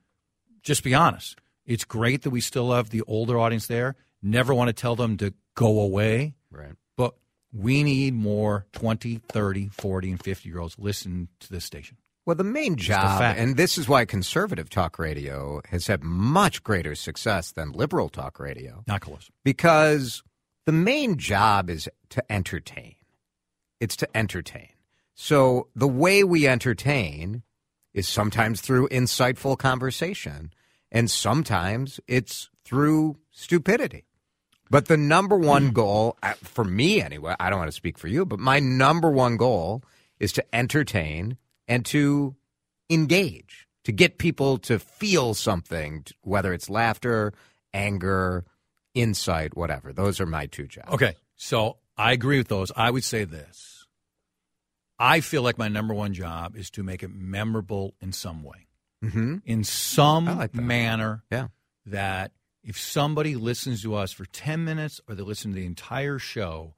just 0.63 0.83
be 0.83 0.93
honest. 0.93 1.39
It's 1.65 1.83
great 1.83 2.23
that 2.23 2.31
we 2.31 2.41
still 2.41 2.71
have 2.71 2.89
the 2.89 3.01
older 3.03 3.37
audience 3.37 3.67
there. 3.67 3.95
Never 4.21 4.53
want 4.53 4.69
to 4.69 4.73
tell 4.73 4.95
them 4.95 5.17
to 5.17 5.33
go 5.55 5.79
away. 5.81 6.35
Right. 6.49 6.73
But 6.97 7.15
we 7.53 7.83
need 7.83 8.13
more 8.13 8.65
20, 8.73 9.17
30, 9.29 9.69
40, 9.69 10.11
and 10.11 10.23
50 10.23 10.49
year 10.49 10.59
olds 10.59 10.75
listen 10.79 11.27
to 11.41 11.51
this 11.51 11.65
station. 11.65 11.97
Well, 12.25 12.35
the 12.35 12.43
main 12.43 12.75
job, 12.75 13.19
fact. 13.19 13.39
and 13.39 13.57
this 13.57 13.77
is 13.77 13.87
why 13.89 14.05
conservative 14.05 14.69
talk 14.69 14.97
radio 14.99 15.61
has 15.69 15.87
had 15.87 16.03
much 16.03 16.63
greater 16.63 16.93
success 16.95 17.51
than 17.51 17.71
liberal 17.71 18.09
talk 18.09 18.39
radio. 18.39 18.83
Not 18.87 19.01
close. 19.01 19.29
Because 19.43 20.21
the 20.65 20.71
main 20.71 21.17
job 21.17 21.69
is 21.69 21.89
to 22.09 22.31
entertain. 22.31 22.95
It's 23.79 23.95
to 23.97 24.17
entertain. 24.17 24.69
So 25.13 25.67
the 25.75 25.87
way 25.87 26.23
we 26.23 26.47
entertain 26.47 27.43
is 27.93 28.07
sometimes 28.07 28.61
through 28.61 28.87
insightful 28.89 29.57
conversation, 29.57 30.53
and 30.91 31.09
sometimes 31.09 31.99
it's 32.07 32.49
through 32.63 33.17
stupidity. 33.31 34.05
But 34.69 34.87
the 34.87 34.97
number 34.97 35.35
one 35.35 35.71
goal, 35.71 36.17
uh, 36.23 36.33
for 36.35 36.63
me 36.63 37.01
anyway, 37.01 37.35
I 37.39 37.49
don't 37.49 37.59
want 37.59 37.67
to 37.67 37.75
speak 37.75 37.97
for 37.97 38.07
you, 38.07 38.25
but 38.25 38.39
my 38.39 38.59
number 38.59 39.11
one 39.11 39.35
goal 39.35 39.83
is 40.19 40.31
to 40.33 40.55
entertain 40.55 41.37
and 41.67 41.85
to 41.87 42.35
engage, 42.89 43.67
to 43.83 43.91
get 43.91 44.17
people 44.17 44.57
to 44.59 44.79
feel 44.79 45.33
something, 45.33 46.05
whether 46.21 46.53
it's 46.53 46.69
laughter, 46.69 47.33
anger, 47.73 48.45
insight, 48.93 49.55
whatever. 49.55 49.93
Those 49.93 50.19
are 50.19 50.25
my 50.25 50.45
two 50.47 50.67
jobs. 50.67 50.91
Okay. 50.93 51.15
So 51.35 51.77
I 51.97 52.11
agree 52.13 52.37
with 52.37 52.47
those. 52.47 52.71
I 52.75 52.89
would 52.91 53.03
say 53.03 53.23
this 53.23 53.85
I 54.99 55.19
feel 55.21 55.41
like 55.41 55.57
my 55.57 55.67
number 55.67 55.93
one 55.93 56.13
job 56.13 56.55
is 56.55 56.69
to 56.71 56.83
make 56.83 57.01
it 57.03 57.09
memorable 57.13 57.95
in 58.01 58.11
some 58.13 58.43
way, 58.43 58.67
Mm-hmm. 59.03 59.37
in 59.45 59.63
some 59.63 60.25
like 60.25 60.51
that. 60.51 60.61
manner 60.61 61.23
Yeah. 61.31 61.47
that 61.87 62.31
if 62.63 62.77
somebody 62.79 63.35
listens 63.35 63.81
to 63.81 63.95
us 63.95 64.11
for 64.11 64.25
10 64.25 64.63
minutes 64.63 65.01
or 65.07 65.15
they 65.15 65.23
listen 65.23 65.51
to 65.51 65.55
the 65.55 65.65
entire 65.65 66.19
show, 66.19 66.75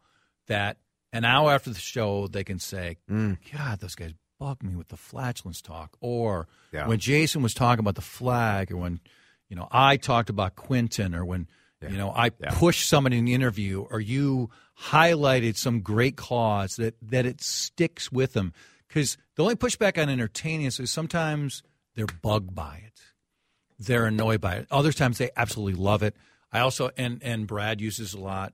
that 0.48 0.78
an 1.12 1.26
hour 1.26 1.52
after 1.52 1.70
the 1.70 1.80
show, 1.80 2.28
they 2.28 2.46
can 2.46 2.60
say, 2.60 2.96
Mm. 3.12 3.38
God, 3.52 3.80
those 3.82 3.96
guys 3.96 4.14
bug 4.40 4.64
me 4.64 4.76
with 4.78 4.88
the 4.88 4.96
flatulence 4.98 5.62
talk. 5.62 5.98
Or 6.00 6.48
Yeah. 6.72 6.88
when 6.88 7.00
Jason 7.00 7.42
was 7.44 7.54
talking 7.54 7.82
about 7.82 7.96
the 7.96 8.02
flag, 8.02 8.72
or 8.72 8.78
when, 8.78 9.02
you 9.50 9.58
know, 9.58 9.68
I 9.70 9.98
talked 9.98 10.30
about 10.30 10.56
Quinton, 10.56 11.14
or 11.14 11.26
when, 11.26 11.50
you 11.90 11.98
know, 11.98 12.14
I 12.16 12.30
pushed 12.30 12.88
somebody 12.88 13.18
in 13.18 13.26
the 13.26 13.34
interview, 13.34 13.86
or 13.90 14.00
you 14.00 14.50
highlighted 14.80 15.58
some 15.58 15.82
great 15.82 16.16
cause 16.16 16.76
that, 16.78 16.96
that 17.02 17.26
it 17.26 17.42
sticks 17.42 18.12
with 18.12 18.34
them. 18.34 18.54
Because 18.88 19.18
the 19.36 19.44
only 19.44 19.56
pushback 19.56 20.02
on 20.02 20.10
entertaining 20.10 20.68
is 20.68 20.80
sometimes 20.90 21.64
they're 21.96 22.06
bugged 22.06 22.54
by 22.54 22.82
it 22.86 22.94
they're 23.80 24.06
annoyed 24.06 24.42
by 24.42 24.56
it. 24.56 24.68
Other 24.72 24.92
times 24.92 25.18
they 25.18 25.30
absolutely 25.36 25.82
love 25.82 26.04
it. 26.04 26.16
I 26.52 26.60
also 26.60 26.92
and 26.98 27.22
and 27.24 27.48
Brad 27.48 27.82
uses 27.82 28.14
a 28.14 28.20
lot 28.20 28.54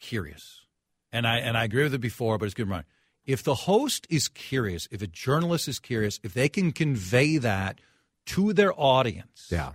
curious. 0.00 0.62
And 1.12 1.26
I 1.26 1.38
and 1.38 1.56
I 1.56 1.64
agree 1.64 1.84
with 1.84 1.94
it 1.94 2.00
before, 2.00 2.38
but 2.38 2.46
it's 2.46 2.54
good 2.54 2.68
to. 2.68 2.84
If 3.24 3.42
the 3.42 3.54
host 3.54 4.06
is 4.08 4.28
curious, 4.28 4.88
if 4.90 5.02
a 5.02 5.06
journalist 5.06 5.68
is 5.68 5.78
curious, 5.78 6.18
if 6.22 6.34
they 6.34 6.48
can 6.48 6.72
convey 6.72 7.36
that 7.38 7.80
to 8.26 8.52
their 8.52 8.72
audience, 8.78 9.48
Yeah. 9.50 9.72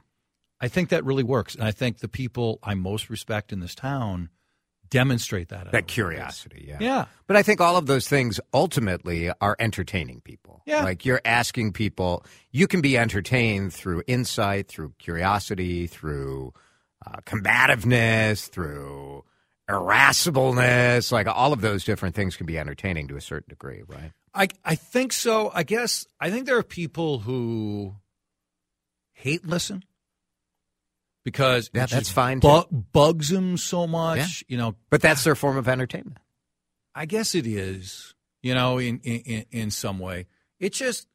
I 0.63 0.69
think 0.69 0.89
that 0.89 1.03
really 1.03 1.23
works. 1.23 1.55
And 1.55 1.65
I 1.65 1.71
think 1.71 1.97
the 1.97 2.07
people 2.07 2.59
I 2.63 2.73
most 2.73 3.09
respect 3.09 3.51
in 3.51 3.59
this 3.59 3.75
town 3.75 4.29
demonstrate 4.89 5.49
that. 5.49 5.69
That 5.73 5.87
curiosity, 5.87 6.63
yeah. 6.69 6.77
Yeah. 6.79 7.05
But 7.27 7.35
I 7.35 7.43
think 7.43 7.59
all 7.59 7.75
of 7.75 7.85
those 7.85 8.07
things 8.07 8.39
ultimately 8.53 9.29
are 9.41 9.57
entertaining 9.59 10.21
people. 10.21 10.61
Yeah. 10.65 10.85
Like 10.85 11.05
you're 11.05 11.19
asking 11.25 11.73
people, 11.73 12.25
you 12.51 12.67
can 12.67 12.79
be 12.79 12.97
entertained 12.97 13.73
through 13.73 14.03
insight, 14.07 14.69
through 14.69 14.93
curiosity, 14.99 15.85
through 15.85 16.53
uh, 17.05 17.17
combativeness, 17.25 18.47
through 18.47 19.25
irascibleness. 19.69 21.11
Like 21.11 21.27
all 21.27 21.51
of 21.51 21.59
those 21.59 21.83
different 21.83 22.15
things 22.15 22.37
can 22.37 22.45
be 22.45 22.57
entertaining 22.57 23.09
to 23.09 23.17
a 23.17 23.21
certain 23.21 23.49
degree, 23.49 23.83
right? 23.85 24.13
I 24.33 24.47
I 24.63 24.75
think 24.75 25.11
so. 25.11 25.51
I 25.53 25.63
guess 25.63 26.07
I 26.21 26.31
think 26.31 26.45
there 26.45 26.57
are 26.57 26.63
people 26.63 27.19
who 27.19 27.95
hate 29.11 29.45
listen 29.45 29.83
because 31.23 31.69
Yeah, 31.73 31.85
that's 31.85 32.09
fine, 32.09 32.39
bu- 32.39 32.65
bugs 32.91 33.29
them 33.29 33.57
so 33.57 33.87
much. 33.87 34.17
Yeah. 34.47 34.51
You 34.53 34.57
know, 34.57 34.75
But 34.89 35.01
that's 35.01 35.23
their 35.23 35.35
form 35.35 35.57
of 35.57 35.67
entertainment. 35.67 36.17
I 36.95 37.05
guess 37.05 37.33
it 37.35 37.47
is. 37.47 38.13
You 38.41 38.53
know, 38.53 38.77
in 38.77 38.99
in, 39.03 39.45
in- 39.51 39.71
some 39.71 39.99
way, 39.99 40.27
It's 40.59 40.77
just 40.77 41.07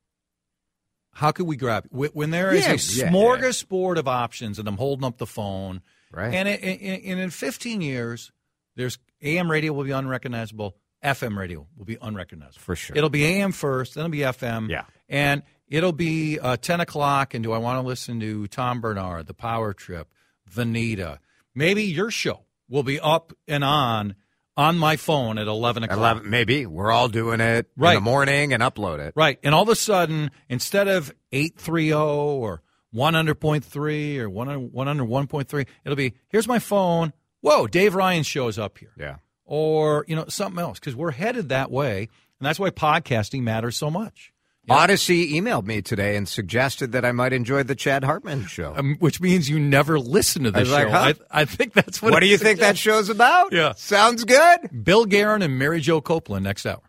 how 1.13 1.31
could 1.33 1.47
we 1.47 1.57
grab 1.57 1.87
Wh- 1.91 2.15
when 2.15 2.31
there 2.31 2.53
is 2.53 2.67
Yeah, 2.67 2.73
a 2.73 3.11
smorgasbord 3.11 3.99
of 3.99 4.07
options, 4.09 4.59
and 4.59 4.67
I'm 4.69 4.77
holding 4.77 5.05
up 5.05 5.19
the 5.19 5.27
phone, 5.27 5.83
Right. 6.11 6.33
And 6.33 6.49
in, 6.49 6.57
in, 6.59 7.01
in, 7.01 7.19
in 7.19 7.29
15 7.31 7.83
years, 7.83 8.33
there's 8.77 8.99
AM 9.21 9.51
radio 9.51 9.75
will 9.75 9.85
be 9.85 9.91
unrecognizable, 9.91 10.75
FM 11.05 11.37
radio 11.37 11.67
will 11.77 11.85
be 11.85 11.99
unrecognizable 12.01 12.61
For 12.63 12.75
sure. 12.77 12.97
It'll 12.97 13.11
be 13.11 13.25
AM 13.27 13.53
first, 13.53 13.95
then 13.95 14.05
it'll 14.07 14.11
be 14.13 14.21
FM. 14.21 14.71
Yeah. 14.71 14.85
And 15.11 15.43
it'll 15.69 15.93
be 15.93 16.39
uh, 16.39 16.57
10 16.57 16.81
o'clock. 16.81 17.35
And 17.35 17.43
do 17.43 17.53
I 17.53 17.59
want 17.59 17.83
to 17.83 17.87
listen 17.87 18.21
to 18.21 18.47
Tom 18.47 18.81
Barnard, 18.81 19.27
The 19.27 19.35
Power 19.35 19.73
Trip, 19.73 20.09
Vineeta? 20.51 21.19
Maybe 21.55 21.85
your 21.85 22.11
show 22.11 22.45
will 22.69 22.83
be 22.83 23.01
up 23.01 23.33
and 23.47 23.65
on 23.65 24.15
on 24.57 24.77
my 24.77 24.97
phone 24.97 25.39
at 25.39 25.47
11 25.47 25.85
o'clock. 25.85 25.99
11, 25.99 26.31
maybe. 26.31 26.67
We're 26.67 26.91
all 26.91 27.09
doing 27.09 27.41
it 27.41 27.71
right. 27.77 27.93
in 27.93 27.97
the 27.97 28.01
morning 28.01 28.53
and 28.53 28.61
upload 28.61 28.99
it. 28.99 29.13
Right. 29.15 29.39
And 29.45 29.55
all 29.55 29.63
of 29.63 29.69
a 29.69 29.77
sudden, 29.77 30.33
instead 30.49 30.89
of 30.89 31.15
830 31.31 31.93
or 31.95 32.63
100.3 32.93 34.19
or 34.19 34.29
100 34.29 34.73
101.3, 34.73 35.67
it'll 35.85 35.97
be 35.97 36.15
here's 36.29 36.49
my 36.49 36.59
phone. 36.59 37.13
Whoa, 37.41 37.69
Dave 37.69 37.95
Ryan 37.95 38.25
shows 38.25 38.59
up 38.59 38.79
here. 38.79 38.93
Yeah. 38.99 39.17
Or, 39.45 40.05
you 40.09 40.17
know, 40.17 40.27
something 40.29 40.61
else 40.61 40.81
because 40.81 40.97
we're 40.97 41.13
headed 41.13 41.51
that 41.51 41.71
way. 41.71 42.09
And 42.41 42.47
that's 42.47 42.59
why 42.59 42.71
podcasting 42.71 43.43
matters 43.43 43.77
so 43.77 43.91
much. 43.91 44.33
Audacy 44.69 45.33
emailed 45.33 45.67
me 45.67 45.83
today 45.83 46.17
and 46.17 46.29
suggested 46.29 46.93
that 46.93 47.05
I 47.05 47.13
might 47.13 47.33
enjoy 47.33 47.63
the 47.63 47.75
Chad 47.75 48.05
Hartman 48.05 48.47
show. 48.47 48.75
Um, 48.77 48.97
which 48.99 49.21
means 49.21 49.49
you 49.49 49.59
never 49.59 49.99
listen 49.99 50.45
to 50.45 50.49
I 50.51 50.53
this 50.53 50.61
was 50.63 50.71
like, 50.71 50.87
show. 50.89 50.93
huh? 50.93 51.15
I, 51.31 51.41
I 51.43 51.45
think 51.45 51.73
that's 51.73 52.01
what. 52.03 52.13
what 52.13 52.21
do 52.21 52.27
it 52.27 52.31
you 52.31 52.39
think 52.39 52.61
that 52.61 52.77
show's 52.79 53.09
about? 53.09 53.53
Yeah. 53.53 53.73
Sounds 53.77 54.25
good. 54.25 54.85
Bill 54.85 55.05
Guerin 55.07 55.43
and 55.43 55.59
Mary 55.59 55.81
Jo 55.81 56.01
Copeland 56.01 56.45
next 56.45 56.67
hour. 56.67 56.83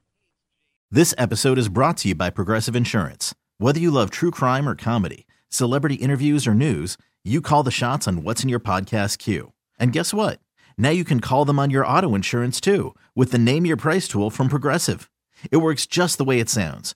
This 0.92 1.14
episode 1.18 1.58
is 1.58 1.70
brought 1.70 1.98
to 1.98 2.10
you 2.10 2.16
by 2.16 2.30
Progressive 2.30 2.76
Insurance. 2.76 3.36
Whether 3.60 3.80
you 3.80 3.92
love 3.92 4.10
true 4.10 4.32
crime 4.32 4.68
or 4.68 4.76
comedy, 4.76 5.28
celebrity 5.50 5.96
interviews 5.96 6.48
or 6.48 6.54
news, 6.56 6.98
you 7.24 7.42
call 7.42 7.64
the 7.64 7.72
shots 7.72 8.08
on 8.08 8.24
what's 8.24 8.42
in 8.44 8.50
your 8.50 8.60
podcast 8.60 9.18
queue. 9.20 9.54
And 9.78 9.94
guess 9.94 10.14
what? 10.14 10.40
Now 10.78 10.90
you 10.90 11.04
can 11.04 11.20
call 11.20 11.46
them 11.46 11.60
on 11.60 11.70
your 11.70 11.86
auto 11.86 12.16
insurance 12.16 12.60
too 12.60 12.96
with 13.16 13.32
the 13.32 13.38
Name 13.38 13.66
Your 13.66 13.78
Price 13.78 14.08
tool 14.08 14.30
from 14.30 14.48
Progressive. 14.50 15.10
It 15.52 15.58
works 15.58 15.86
just 15.86 16.18
the 16.18 16.24
way 16.26 16.40
it 16.40 16.50
sounds. 16.50 16.96